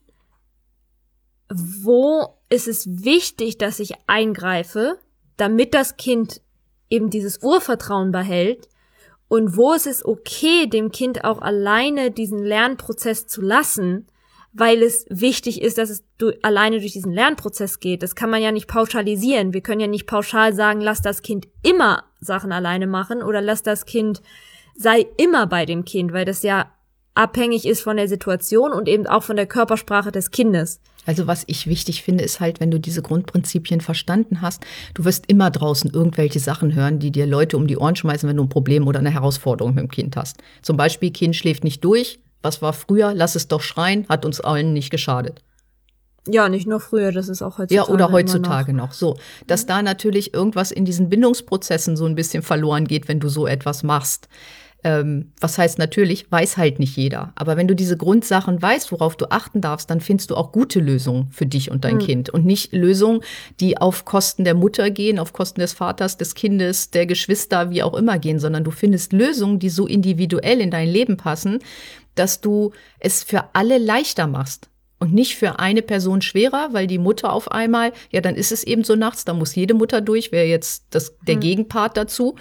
wo 1.52 2.38
ist 2.48 2.68
es 2.68 3.04
wichtig, 3.04 3.58
dass 3.58 3.80
ich 3.80 3.94
eingreife, 4.06 4.98
damit 5.36 5.74
das 5.74 5.96
Kind 5.96 6.40
eben 6.88 7.10
dieses 7.10 7.42
Urvertrauen 7.42 8.12
behält 8.12 8.68
und 9.28 9.56
wo 9.56 9.72
ist 9.72 9.86
es 9.86 10.04
okay, 10.04 10.66
dem 10.66 10.90
Kind 10.90 11.24
auch 11.24 11.40
alleine 11.40 12.10
diesen 12.10 12.38
Lernprozess 12.38 13.26
zu 13.26 13.40
lassen, 13.40 14.06
weil 14.52 14.82
es 14.82 15.06
wichtig 15.08 15.62
ist, 15.62 15.78
dass 15.78 15.90
es 15.90 16.04
du 16.18 16.32
alleine 16.42 16.80
durch 16.80 16.92
diesen 16.92 17.12
Lernprozess 17.12 17.78
geht. 17.78 18.02
Das 18.02 18.16
kann 18.16 18.30
man 18.30 18.42
ja 18.42 18.50
nicht 18.50 18.66
pauschalisieren. 18.66 19.54
Wir 19.54 19.60
können 19.60 19.80
ja 19.80 19.86
nicht 19.86 20.06
pauschal 20.06 20.52
sagen, 20.52 20.80
lass 20.80 21.00
das 21.00 21.22
Kind 21.22 21.46
immer 21.62 22.04
Sachen 22.20 22.50
alleine 22.50 22.88
machen 22.88 23.22
oder 23.22 23.40
lass 23.40 23.62
das 23.62 23.86
Kind 23.86 24.20
sei 24.74 25.06
immer 25.16 25.46
bei 25.46 25.66
dem 25.66 25.84
Kind, 25.84 26.12
weil 26.12 26.24
das 26.24 26.42
ja 26.42 26.72
abhängig 27.20 27.66
ist 27.66 27.82
von 27.82 27.98
der 27.98 28.08
Situation 28.08 28.72
und 28.72 28.88
eben 28.88 29.06
auch 29.06 29.22
von 29.22 29.36
der 29.36 29.46
Körpersprache 29.46 30.10
des 30.10 30.30
Kindes. 30.30 30.80
Also 31.04 31.26
was 31.26 31.44
ich 31.46 31.66
wichtig 31.66 32.02
finde, 32.02 32.24
ist 32.24 32.40
halt, 32.40 32.60
wenn 32.60 32.70
du 32.70 32.80
diese 32.80 33.02
Grundprinzipien 33.02 33.82
verstanden 33.82 34.40
hast, 34.40 34.64
du 34.94 35.04
wirst 35.04 35.24
immer 35.28 35.50
draußen 35.50 35.90
irgendwelche 35.90 36.40
Sachen 36.40 36.74
hören, 36.74 36.98
die 36.98 37.10
dir 37.10 37.26
Leute 37.26 37.58
um 37.58 37.66
die 37.66 37.76
Ohren 37.76 37.96
schmeißen, 37.96 38.26
wenn 38.28 38.38
du 38.38 38.44
ein 38.44 38.48
Problem 38.48 38.86
oder 38.86 39.00
eine 39.00 39.10
Herausforderung 39.10 39.74
mit 39.74 39.82
dem 39.82 39.90
Kind 39.90 40.16
hast. 40.16 40.38
Zum 40.62 40.78
Beispiel, 40.78 41.10
Kind 41.10 41.36
schläft 41.36 41.62
nicht 41.62 41.84
durch. 41.84 42.20
Was 42.42 42.62
war 42.62 42.72
früher? 42.72 43.12
Lass 43.14 43.34
es 43.34 43.48
doch 43.48 43.60
schreien, 43.60 44.06
hat 44.08 44.24
uns 44.24 44.40
allen 44.40 44.72
nicht 44.72 44.90
geschadet. 44.90 45.42
Ja, 46.26 46.48
nicht 46.48 46.66
nur 46.66 46.80
früher, 46.80 47.12
das 47.12 47.28
ist 47.28 47.42
auch 47.42 47.58
heutzutage. 47.58 47.74
Ja, 47.74 47.88
oder 47.88 48.12
heutzutage 48.12 48.72
noch. 48.72 48.88
noch. 48.88 48.92
So, 48.92 49.16
dass 49.46 49.66
da 49.66 49.82
natürlich 49.82 50.32
irgendwas 50.32 50.70
in 50.70 50.84
diesen 50.84 51.08
Bindungsprozessen 51.08 51.96
so 51.96 52.06
ein 52.06 52.14
bisschen 52.14 52.42
verloren 52.42 52.86
geht, 52.86 53.08
wenn 53.08 53.20
du 53.20 53.28
so 53.28 53.46
etwas 53.46 53.82
machst. 53.82 54.28
Ähm, 54.82 55.32
was 55.40 55.58
heißt 55.58 55.78
natürlich, 55.78 56.32
weiß 56.32 56.56
halt 56.56 56.78
nicht 56.78 56.96
jeder. 56.96 57.32
Aber 57.34 57.56
wenn 57.56 57.68
du 57.68 57.74
diese 57.74 57.96
Grundsachen 57.98 58.60
weißt, 58.60 58.92
worauf 58.92 59.16
du 59.16 59.30
achten 59.30 59.60
darfst, 59.60 59.90
dann 59.90 60.00
findest 60.00 60.30
du 60.30 60.36
auch 60.36 60.52
gute 60.52 60.80
Lösungen 60.80 61.28
für 61.30 61.44
dich 61.44 61.70
und 61.70 61.84
dein 61.84 61.98
Kind. 61.98 62.30
Und 62.30 62.46
nicht 62.46 62.72
Lösungen, 62.72 63.20
die 63.60 63.76
auf 63.76 64.06
Kosten 64.06 64.44
der 64.44 64.54
Mutter 64.54 64.90
gehen, 64.90 65.18
auf 65.18 65.34
Kosten 65.34 65.60
des 65.60 65.74
Vaters, 65.74 66.16
des 66.16 66.34
Kindes, 66.34 66.90
der 66.90 67.06
Geschwister, 67.06 67.70
wie 67.70 67.82
auch 67.82 67.94
immer 67.94 68.18
gehen, 68.18 68.38
sondern 68.38 68.64
du 68.64 68.70
findest 68.70 69.12
Lösungen, 69.12 69.58
die 69.58 69.68
so 69.68 69.86
individuell 69.86 70.60
in 70.60 70.70
dein 70.70 70.88
Leben 70.88 71.18
passen, 71.18 71.58
dass 72.14 72.40
du 72.40 72.72
es 72.98 73.22
für 73.22 73.54
alle 73.54 73.78
leichter 73.78 74.26
machst. 74.26 74.68
Und 74.98 75.14
nicht 75.14 75.36
für 75.36 75.58
eine 75.58 75.80
Person 75.80 76.20
schwerer, 76.20 76.68
weil 76.72 76.86
die 76.86 76.98
Mutter 76.98 77.32
auf 77.32 77.50
einmal, 77.50 77.92
ja, 78.10 78.20
dann 78.20 78.34
ist 78.34 78.52
es 78.52 78.64
eben 78.64 78.84
so 78.84 78.96
nachts, 78.96 79.24
da 79.24 79.32
muss 79.32 79.54
jede 79.54 79.72
Mutter 79.72 80.02
durch, 80.02 80.30
wäre 80.30 80.44
jetzt 80.44 80.84
das, 80.90 81.16
der 81.26 81.36
Gegenpart 81.36 81.96
dazu. 81.96 82.36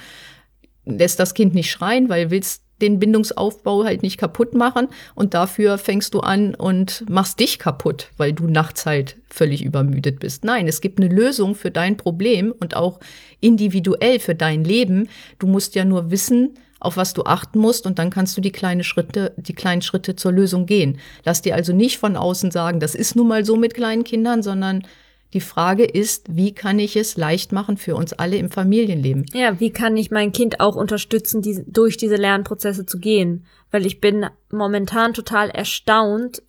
Lässt 0.98 1.20
das 1.20 1.34
Kind 1.34 1.54
nicht 1.54 1.70
schreien, 1.70 2.10
weil 2.10 2.32
willst 2.32 2.64
den 2.82 3.00
Bindungsaufbau 3.00 3.84
halt 3.84 4.04
nicht 4.04 4.18
kaputt 4.18 4.54
machen 4.54 4.88
und 5.16 5.34
dafür 5.34 5.78
fängst 5.78 6.14
du 6.14 6.22
an 6.22 6.56
und 6.56 7.04
machst 7.10 7.40
dich 7.40 7.60
kaputt, 7.60 8.10
weil 8.18 8.34
du 8.34 8.48
nachts 8.48 8.86
halt 8.86 9.18
völlig 9.30 9.64
übermüdet 9.64 10.20
bist. 10.20 10.44
Nein, 10.46 10.68
es 10.68 10.82
gibt 10.82 11.00
eine 11.00 11.14
Lösung 11.14 11.56
für 11.56 11.72
dein 11.72 11.98
Problem 11.98 12.54
und 12.58 12.76
auch 12.76 13.00
individuell 13.42 14.20
für 14.20 14.36
dein 14.36 14.64
Leben. 14.64 15.10
Du 15.40 15.48
musst 15.48 15.76
ja 15.76 15.86
nur 15.86 16.12
wissen, 16.12 16.54
auf 16.80 16.96
was 16.96 17.14
du 17.14 17.24
achten 17.24 17.60
musst 17.60 17.86
und 17.86 18.00
dann 18.00 18.10
kannst 18.10 18.38
du 18.38 18.42
die 18.42 18.52
kleinen 18.52 18.84
Schritte, 18.84 19.34
die 19.36 19.54
kleinen 19.54 19.82
Schritte 19.82 20.16
zur 20.16 20.32
Lösung 20.32 20.66
gehen. 20.66 20.98
Lass 21.26 21.42
dir 21.42 21.56
also 21.56 21.74
nicht 21.74 21.98
von 21.98 22.16
außen 22.16 22.52
sagen, 22.52 22.80
das 22.80 22.96
ist 22.96 23.16
nun 23.16 23.28
mal 23.28 23.44
so 23.44 23.58
mit 23.58 23.74
kleinen 23.74 24.06
Kindern, 24.06 24.42
sondern 24.44 24.84
die 25.34 25.42
Frage 25.42 25.86
ist, 25.86 26.36
wie 26.36 26.54
kann 26.54 26.80
ich 26.80 26.96
es 26.96 27.16
leicht 27.16 27.52
machen 27.52 27.78
für 27.78 27.96
uns 27.96 28.14
alle 28.14 28.38
im 28.38 28.50
Familienleben? 28.50 29.26
Ja, 29.34 29.60
wie 29.60 29.70
kann 29.70 29.96
ich 29.96 30.10
mein 30.10 30.32
Kind 30.32 30.60
auch 30.60 30.76
unterstützen, 30.76 31.42
die, 31.42 31.64
durch 31.68 31.98
diese 31.98 32.16
Lernprozesse 32.16 32.86
zu 32.86 33.00
gehen? 33.00 33.46
Weil 33.70 33.86
ich 33.86 34.02
bin 34.02 34.26
momentan 34.50 35.14
total 35.14 35.50
erstaunt, 35.50 36.42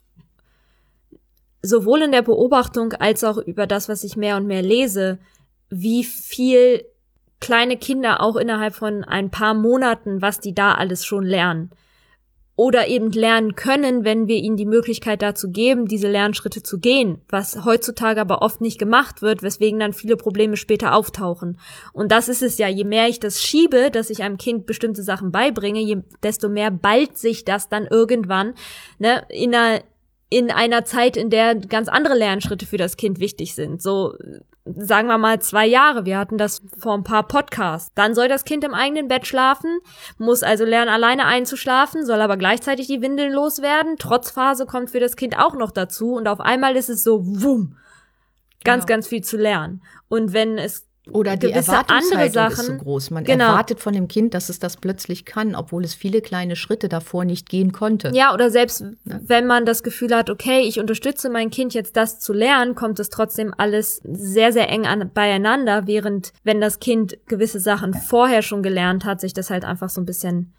sowohl 1.63 2.03
in 2.03 2.13
der 2.13 2.23
Beobachtung 2.23 2.95
als 2.95 3.23
auch 3.23 3.37
über 3.37 3.67
das, 3.67 3.91
was 3.91 4.03
ich 4.03 4.17
mehr 4.17 4.37
und 4.37 4.47
mehr 4.47 4.63
lese, 4.63 5.19
wie 5.69 6.05
viel 6.05 6.85
kleine 7.39 7.77
Kinder 7.77 8.23
auch 8.23 8.37
innerhalb 8.37 8.75
von 8.75 9.05
ein 9.05 9.31
paar 9.31 9.55
Monaten, 9.55 10.23
was 10.23 10.41
die 10.41 10.55
da 10.55 10.73
alles 10.75 11.05
schon 11.05 11.25
lernen. 11.25 11.71
Oder 12.61 12.89
eben 12.89 13.11
lernen 13.11 13.55
können, 13.55 14.05
wenn 14.05 14.29
wir 14.29 14.37
ihnen 14.37 14.59
die 14.59 14.67
Möglichkeit 14.67 15.23
dazu 15.23 15.51
geben, 15.51 15.87
diese 15.87 16.11
Lernschritte 16.11 16.63
zu 16.63 16.79
gehen, 16.79 17.23
was 17.31 17.65
heutzutage 17.65 18.21
aber 18.21 18.43
oft 18.43 18.61
nicht 18.61 18.79
gemacht 18.79 19.23
wird, 19.23 19.43
weswegen 19.43 19.81
dann 19.81 19.95
viele 19.95 20.19
Probleme 20.19 20.59
später 20.59 20.95
auftauchen. 20.95 21.59
Und 21.95 22.13
das 22.13 22.29
ist 22.29 22.43
es 22.43 22.59
ja, 22.59 22.69
je 22.69 22.85
mehr 22.85 23.09
ich 23.09 23.19
das 23.19 23.41
schiebe, 23.43 23.91
dass 23.91 24.11
ich 24.11 24.23
einem 24.23 24.37
Kind 24.37 24.67
bestimmte 24.67 25.03
Sachen 25.03 25.33
beibringe, 25.33 25.81
je, 25.81 26.03
desto 26.23 26.51
mehr 26.51 26.71
ballt 26.71 27.17
sich 27.17 27.47
das 27.47 27.71
dann 27.71 27.87
irgendwann 27.87 28.53
ne, 28.99 29.25
in 29.31 29.55
einer 29.55 29.81
in 30.29 30.51
einer 30.51 30.85
Zeit, 30.85 31.17
in 31.17 31.31
der 31.31 31.55
ganz 31.55 31.89
andere 31.89 32.15
Lernschritte 32.15 32.67
für 32.67 32.77
das 32.77 32.99
Kind 32.99 33.21
wichtig 33.21 33.55
sind. 33.55 33.81
So 33.81 34.15
sagen 34.77 35.09
wir 35.09 35.19
mal 35.19 35.41
zwei 35.41 35.67
Jahre. 35.67 36.05
Wir 36.05 36.19
hatten 36.19 36.39
das 36.39 36.63
vor 36.79 36.95
ein 36.95 37.05
paar 37.05 37.27
Podcasts. 37.27 37.93
Dann 37.95 38.15
soll 38.15 38.29
das 38.29 38.45
Kind 38.45 38.65
im 38.65 38.75
eigenen 38.75 39.09
Bett 39.09 39.27
schlafen, 39.27 39.79
muss 40.19 40.43
also 40.43 40.65
lernen, 40.65 40.91
alleine 40.91 41.27
einzuschlafen, 41.27 42.05
soll 42.05 42.21
aber 42.21 42.37
gleichzeitig 42.37 42.87
die 42.87 43.03
Windeln 43.03 43.33
loswerden. 43.33 43.97
Trotzphase 43.97 44.67
kommt 44.67 44.91
für 44.91 45.01
das 45.01 45.17
Kind 45.17 45.39
auch 45.39 45.55
noch 45.55 45.71
dazu 45.71 46.15
und 46.15 46.29
auf 46.29 46.41
einmal 46.41 46.77
ist 46.77 46.91
es 46.91 47.03
so, 47.03 47.21
wumm, 47.25 47.77
ganz, 48.65 48.87
genau. 48.87 48.97
ganz 48.97 49.09
viel 49.09 49.23
zu 49.23 49.37
lernen. 49.37 49.83
Und 50.09 50.33
wenn 50.33 50.59
es 50.59 50.90
oder 51.11 51.37
die 51.37 51.51
Erwartungshaltung 51.51 52.47
ist 52.47 52.67
so 52.67 52.77
groß. 52.77 53.11
Man 53.11 53.25
genau. 53.25 53.47
erwartet 53.47 53.81
von 53.81 53.95
dem 53.95 54.07
Kind, 54.07 54.35
dass 54.35 54.49
es 54.49 54.59
das 54.59 54.77
plötzlich 54.77 55.25
kann, 55.25 55.55
obwohl 55.55 55.85
es 55.85 55.95
viele 55.95 56.21
kleine 56.21 56.57
Schritte 56.57 56.89
davor 56.89 57.25
nicht 57.25 57.49
gehen 57.49 57.73
konnte. 57.73 58.11
Ja, 58.15 58.35
oder 58.35 58.51
selbst 58.51 58.81
ja. 58.81 59.21
wenn 59.23 59.47
man 59.47 59.65
das 59.65 59.83
Gefühl 59.83 60.15
hat, 60.15 60.29
okay, 60.29 60.61
ich 60.61 60.79
unterstütze 60.79 61.31
mein 61.31 61.51
Kind 61.51 61.75
jetzt 61.75 61.97
das 61.97 62.21
zu 62.21 62.33
lernen, 62.33 62.75
kommt 62.75 63.01
es 63.01 63.09
trotzdem 63.09 63.55
alles 63.57 64.03
sehr, 64.05 64.53
sehr 64.53 64.69
eng 64.69 64.87
an, 64.87 65.11
beieinander, 65.13 65.87
während 65.87 66.33
wenn 66.45 66.61
das 66.61 66.81
Kind 66.81 67.17
gewisse 67.27 67.61
Sachen 67.61 67.95
vorher 67.95 68.43
schon 68.43 68.63
gelernt 68.63 69.05
hat, 69.05 69.21
sich 69.21 69.33
das 69.33 69.51
halt 69.51 69.65
einfach 69.65 69.89
so 69.89 70.01
ein 70.01 70.07
bisschen 70.07 70.53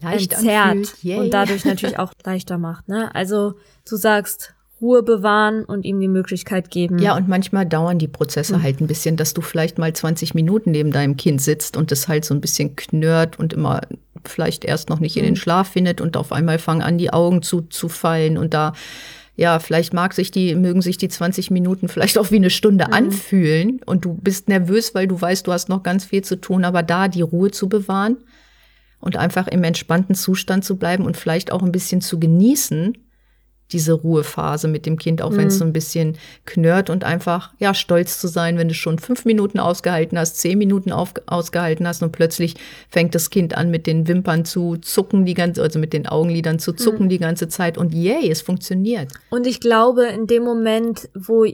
Leicht 0.00 0.32
entzerrt 0.32 0.94
und 1.04 1.30
dadurch 1.32 1.64
natürlich 1.64 1.98
auch 1.98 2.12
leichter 2.24 2.58
macht. 2.58 2.88
Ne? 2.88 3.14
Also 3.14 3.54
du 3.88 3.96
sagst, 3.96 4.53
Ruhe 4.84 5.02
bewahren 5.02 5.64
und 5.64 5.86
ihm 5.86 5.98
die 5.98 6.08
Möglichkeit 6.08 6.70
geben. 6.70 6.98
Ja, 6.98 7.16
und 7.16 7.26
manchmal 7.26 7.64
dauern 7.64 7.98
die 7.98 8.08
Prozesse 8.08 8.58
mhm. 8.58 8.62
halt 8.62 8.80
ein 8.80 8.86
bisschen, 8.86 9.16
dass 9.16 9.32
du 9.32 9.40
vielleicht 9.40 9.78
mal 9.78 9.92
20 9.92 10.34
Minuten 10.34 10.72
neben 10.72 10.92
deinem 10.92 11.16
Kind 11.16 11.40
sitzt 11.40 11.76
und 11.78 11.90
es 11.90 12.06
halt 12.06 12.26
so 12.26 12.34
ein 12.34 12.42
bisschen 12.42 12.76
knurrt 12.76 13.38
und 13.38 13.54
immer 13.54 13.80
vielleicht 14.26 14.64
erst 14.64 14.90
noch 14.90 15.00
nicht 15.00 15.16
in 15.16 15.24
den 15.24 15.34
hm. 15.34 15.40
Schlaf 15.40 15.68
findet 15.68 16.00
und 16.00 16.16
auf 16.16 16.32
einmal 16.32 16.58
fangen 16.58 16.82
an, 16.82 16.98
die 16.98 17.12
Augen 17.12 17.42
zu, 17.42 17.62
zu 17.62 17.88
fallen 17.88 18.38
und 18.38 18.54
da 18.54 18.72
ja, 19.36 19.58
vielleicht 19.58 19.92
mag 19.92 20.14
sich 20.14 20.30
die, 20.30 20.54
mögen 20.54 20.80
sich 20.80 20.96
die 20.96 21.08
20 21.08 21.50
Minuten 21.50 21.88
vielleicht 21.88 22.18
auch 22.18 22.30
wie 22.30 22.36
eine 22.36 22.50
Stunde 22.50 22.86
mhm. 22.86 22.92
anfühlen 22.92 23.80
und 23.84 24.04
du 24.04 24.14
bist 24.14 24.48
nervös, 24.48 24.94
weil 24.94 25.08
du 25.08 25.20
weißt, 25.20 25.46
du 25.46 25.52
hast 25.52 25.68
noch 25.68 25.82
ganz 25.82 26.04
viel 26.04 26.22
zu 26.22 26.36
tun, 26.36 26.64
aber 26.64 26.84
da 26.84 27.08
die 27.08 27.22
Ruhe 27.22 27.50
zu 27.50 27.68
bewahren 27.68 28.18
und 29.00 29.16
einfach 29.16 29.48
im 29.48 29.64
entspannten 29.64 30.14
Zustand 30.14 30.64
zu 30.64 30.76
bleiben 30.76 31.04
und 31.04 31.16
vielleicht 31.16 31.50
auch 31.50 31.62
ein 31.62 31.72
bisschen 31.72 32.00
zu 32.00 32.20
genießen, 32.20 32.96
diese 33.72 33.92
Ruhephase 33.92 34.68
mit 34.68 34.86
dem 34.86 34.98
Kind, 34.98 35.22
auch 35.22 35.30
mhm. 35.30 35.36
wenn 35.36 35.46
es 35.48 35.58
so 35.58 35.64
ein 35.64 35.72
bisschen 35.72 36.16
knurrt 36.44 36.90
und 36.90 37.04
einfach, 37.04 37.52
ja, 37.58 37.74
stolz 37.74 38.20
zu 38.20 38.28
sein, 38.28 38.58
wenn 38.58 38.68
du 38.68 38.74
schon 38.74 38.98
fünf 38.98 39.24
Minuten 39.24 39.58
ausgehalten 39.58 40.18
hast, 40.18 40.36
zehn 40.36 40.58
Minuten 40.58 40.92
auf, 40.92 41.14
ausgehalten 41.26 41.86
hast 41.86 42.02
und 42.02 42.12
plötzlich 42.12 42.54
fängt 42.88 43.14
das 43.14 43.30
Kind 43.30 43.56
an, 43.56 43.70
mit 43.70 43.86
den 43.86 44.06
Wimpern 44.06 44.44
zu 44.44 44.76
zucken, 44.76 45.24
die 45.24 45.34
ganze, 45.34 45.62
also 45.62 45.78
mit 45.78 45.92
den 45.92 46.06
Augenlidern 46.06 46.58
zu 46.58 46.72
zucken 46.72 47.06
mhm. 47.06 47.10
die 47.10 47.18
ganze 47.18 47.48
Zeit 47.48 47.78
und 47.78 47.94
yay, 47.94 48.30
es 48.30 48.42
funktioniert. 48.42 49.12
Und 49.30 49.46
ich 49.46 49.60
glaube, 49.60 50.06
in 50.06 50.26
dem 50.26 50.44
Moment, 50.44 51.08
wo 51.14 51.44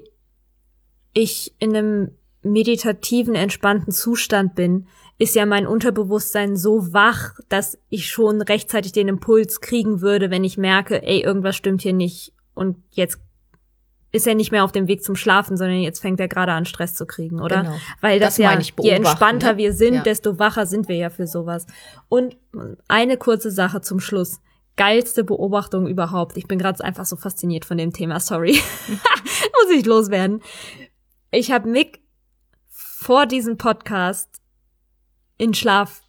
ich 1.13 1.55
in 1.59 1.77
einem 1.77 2.11
meditativen, 2.43 3.35
entspannten 3.35 3.93
Zustand 3.93 4.55
bin, 4.55 4.87
ist 5.21 5.35
ja 5.35 5.45
mein 5.45 5.67
Unterbewusstsein 5.67 6.57
so 6.57 6.95
wach, 6.95 7.35
dass 7.51 7.79
ich 7.91 8.09
schon 8.09 8.41
rechtzeitig 8.41 8.93
den 8.93 9.07
Impuls 9.07 9.61
kriegen 9.61 10.01
würde, 10.01 10.31
wenn 10.31 10.45
ich 10.45 10.57
merke, 10.57 11.03
ey, 11.03 11.21
irgendwas 11.21 11.57
stimmt 11.57 11.83
hier 11.83 11.93
nicht 11.93 12.33
und 12.55 12.79
jetzt 12.91 13.21
ist 14.13 14.27
er 14.27 14.35
nicht 14.35 14.51
mehr 14.51 14.65
auf 14.65 14.73
dem 14.73 14.89
Weg 14.89 15.05
zum 15.05 15.17
Schlafen, 15.17 15.59
sondern 15.59 15.81
jetzt 15.81 16.01
fängt 16.01 16.21
er 16.21 16.27
gerade 16.29 16.53
an 16.53 16.65
Stress 16.65 16.95
zu 16.95 17.05
kriegen, 17.05 17.39
oder? 17.39 17.65
Genau. 17.65 17.77
Weil 18.01 18.19
das, 18.19 18.37
das 18.37 18.39
ja, 18.39 18.59
je 18.83 18.91
entspannter 18.93 19.53
ne? 19.53 19.59
wir 19.59 19.75
sind, 19.75 19.95
ja. 19.95 20.03
desto 20.03 20.39
wacher 20.39 20.65
sind 20.65 20.89
wir 20.89 20.97
ja 20.97 21.11
für 21.11 21.27
sowas. 21.27 21.67
Und 22.09 22.39
eine 22.89 23.19
kurze 23.19 23.51
Sache 23.51 23.83
zum 23.83 24.01
Schluss. 24.01 24.41
Geilste 24.77 25.23
Beobachtung 25.23 25.87
überhaupt. 25.87 26.39
Ich 26.39 26.49
bin 26.49 26.59
gerade 26.59 26.83
einfach 26.83 27.05
so 27.05 27.17
fasziniert 27.17 27.67
von 27.67 27.77
dem 27.77 27.93
Thema, 27.93 28.21
sorry. 28.21 28.53
Muss 28.89 29.77
ich 29.77 29.85
loswerden. 29.85 30.41
Ich 31.31 31.53
habe 31.53 31.69
Mick 31.69 32.01
vor 32.71 33.27
diesem 33.27 33.59
Podcast 33.59 34.40
in 35.41 35.55
Schlaf 35.55 36.03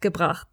gebracht. 0.00 0.48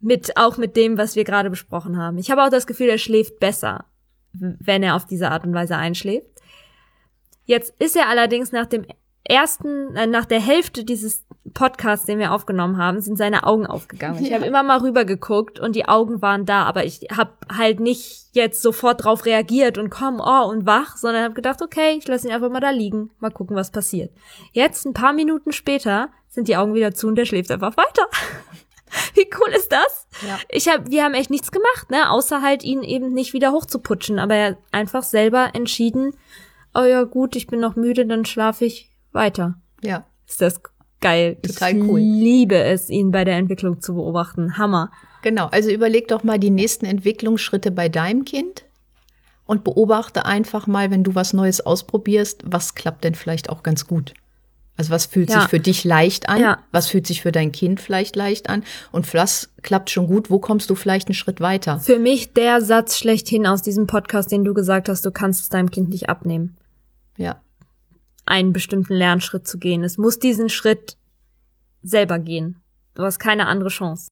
Mit, 0.00 0.36
auch 0.36 0.56
mit 0.56 0.76
dem, 0.76 0.96
was 0.96 1.14
wir 1.14 1.24
gerade 1.24 1.50
besprochen 1.50 1.98
haben. 1.98 2.16
Ich 2.18 2.30
habe 2.30 2.42
auch 2.42 2.48
das 2.48 2.66
Gefühl, 2.66 2.88
er 2.88 2.98
schläft 2.98 3.40
besser, 3.40 3.84
wenn 4.32 4.82
er 4.82 4.96
auf 4.96 5.04
diese 5.04 5.30
Art 5.30 5.44
und 5.44 5.52
Weise 5.52 5.76
einschläft. 5.76 6.28
Jetzt 7.44 7.74
ist 7.78 7.96
er 7.96 8.08
allerdings 8.08 8.52
nach 8.52 8.66
dem 8.66 8.86
ersten, 9.30 9.94
äh, 9.96 10.06
nach 10.06 10.24
der 10.24 10.40
Hälfte 10.40 10.84
dieses 10.84 11.24
Podcasts, 11.54 12.06
den 12.06 12.18
wir 12.18 12.32
aufgenommen 12.32 12.76
haben, 12.76 13.00
sind 13.00 13.16
seine 13.16 13.44
Augen 13.44 13.66
aufgegangen. 13.66 14.22
Ich 14.22 14.30
ja. 14.30 14.36
habe 14.36 14.46
immer 14.46 14.62
mal 14.62 14.78
rüber 14.78 15.04
geguckt 15.04 15.58
und 15.58 15.76
die 15.76 15.88
Augen 15.88 16.20
waren 16.22 16.44
da, 16.44 16.64
aber 16.64 16.84
ich 16.84 17.06
habe 17.16 17.32
halt 17.54 17.80
nicht 17.80 18.26
jetzt 18.32 18.62
sofort 18.62 19.04
drauf 19.04 19.24
reagiert 19.24 19.78
und 19.78 19.90
komm, 19.90 20.20
oh 20.20 20.48
und 20.48 20.66
wach, 20.66 20.96
sondern 20.96 21.24
habe 21.24 21.34
gedacht, 21.34 21.62
okay, 21.62 21.96
ich 21.98 22.06
lasse 22.06 22.28
ihn 22.28 22.34
einfach 22.34 22.50
mal 22.50 22.60
da 22.60 22.70
liegen, 22.70 23.10
mal 23.18 23.30
gucken, 23.30 23.56
was 23.56 23.70
passiert. 23.70 24.12
Jetzt 24.52 24.84
ein 24.84 24.94
paar 24.94 25.12
Minuten 25.12 25.52
später 25.52 26.10
sind 26.28 26.48
die 26.48 26.56
Augen 26.56 26.74
wieder 26.74 26.94
zu 26.94 27.08
und 27.08 27.16
der 27.16 27.24
schläft 27.24 27.50
einfach 27.50 27.76
weiter. 27.76 28.06
Wie 29.14 29.28
cool 29.40 29.52
ist 29.54 29.72
das? 29.72 30.06
Ja. 30.26 30.38
Ich 30.48 30.68
hab, 30.68 30.90
wir 30.90 31.04
haben 31.04 31.14
echt 31.14 31.30
nichts 31.30 31.50
gemacht, 31.50 31.90
ne, 31.90 32.10
außer 32.10 32.42
halt 32.42 32.62
ihn 32.62 32.82
eben 32.82 33.12
nicht 33.12 33.32
wieder 33.32 33.52
hochzuputschen, 33.52 34.18
aber 34.18 34.34
er 34.34 34.50
hat 34.50 34.58
einfach 34.72 35.02
selber 35.02 35.50
entschieden, 35.54 36.16
oh 36.74 36.84
ja 36.84 37.04
gut, 37.04 37.36
ich 37.36 37.46
bin 37.46 37.60
noch 37.60 37.76
müde, 37.76 38.06
dann 38.06 38.24
schlafe 38.24 38.66
ich 38.66 38.92
weiter. 39.16 39.56
Ja. 39.82 40.04
Ist 40.28 40.40
das 40.40 40.60
geil. 41.00 41.36
Total 41.42 41.76
ich 41.76 41.82
cool. 41.82 42.00
Ich 42.00 42.06
liebe 42.06 42.56
es, 42.56 42.88
ihn 42.88 43.10
bei 43.10 43.24
der 43.24 43.36
Entwicklung 43.36 43.80
zu 43.80 43.94
beobachten. 43.94 44.58
Hammer. 44.58 44.90
Genau. 45.22 45.46
Also 45.46 45.70
überleg 45.70 46.08
doch 46.08 46.22
mal 46.22 46.38
die 46.38 46.50
nächsten 46.50 46.86
Entwicklungsschritte 46.86 47.70
bei 47.70 47.88
deinem 47.88 48.24
Kind 48.24 48.64
und 49.44 49.64
beobachte 49.64 50.26
einfach 50.26 50.66
mal, 50.66 50.90
wenn 50.90 51.04
du 51.04 51.14
was 51.14 51.32
Neues 51.32 51.60
ausprobierst, 51.60 52.42
was 52.44 52.74
klappt 52.74 53.04
denn 53.04 53.14
vielleicht 53.14 53.50
auch 53.50 53.62
ganz 53.62 53.86
gut. 53.86 54.14
Also 54.76 54.90
was 54.90 55.06
fühlt 55.06 55.30
ja. 55.30 55.40
sich 55.40 55.48
für 55.48 55.60
dich 55.60 55.84
leicht 55.84 56.28
an? 56.28 56.40
Ja. 56.40 56.58
Was 56.70 56.88
fühlt 56.88 57.06
sich 57.06 57.22
für 57.22 57.32
dein 57.32 57.50
Kind 57.50 57.80
vielleicht 57.80 58.14
leicht 58.14 58.50
an? 58.50 58.62
Und 58.92 59.12
was 59.14 59.48
klappt 59.62 59.88
schon 59.88 60.06
gut? 60.06 60.30
Wo 60.30 60.38
kommst 60.38 60.68
du 60.68 60.74
vielleicht 60.74 61.08
einen 61.08 61.14
Schritt 61.14 61.40
weiter? 61.40 61.80
Für 61.80 61.98
mich 61.98 62.34
der 62.34 62.60
Satz 62.60 62.98
schlechthin 62.98 63.46
aus 63.46 63.62
diesem 63.62 63.86
Podcast, 63.86 64.30
den 64.30 64.44
du 64.44 64.52
gesagt 64.52 64.90
hast, 64.90 65.04
du 65.06 65.10
kannst 65.10 65.40
es 65.40 65.48
deinem 65.48 65.70
Kind 65.70 65.88
nicht 65.88 66.10
abnehmen. 66.10 66.56
Ja 67.16 67.40
einen 68.26 68.52
bestimmten 68.52 68.94
Lernschritt 68.94 69.46
zu 69.46 69.58
gehen. 69.58 69.82
Es 69.82 69.98
muss 69.98 70.18
diesen 70.18 70.48
Schritt 70.48 70.96
selber 71.82 72.18
gehen. 72.18 72.60
Du 72.94 73.02
hast 73.02 73.18
keine 73.18 73.46
andere 73.46 73.68
Chance. 73.68 74.08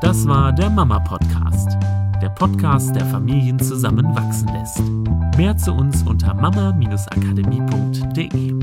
Das 0.00 0.24
war 0.28 0.52
der 0.52 0.70
Mama 0.70 1.00
Podcast 1.00 1.76
Podcast, 2.34 2.94
der 2.96 3.06
Familien 3.06 3.58
zusammenwachsen 3.58 4.48
lässt. 4.48 4.82
Mehr 5.36 5.56
zu 5.56 5.72
uns 5.72 6.02
unter 6.02 6.34
mama-akademie.de. 6.34 8.54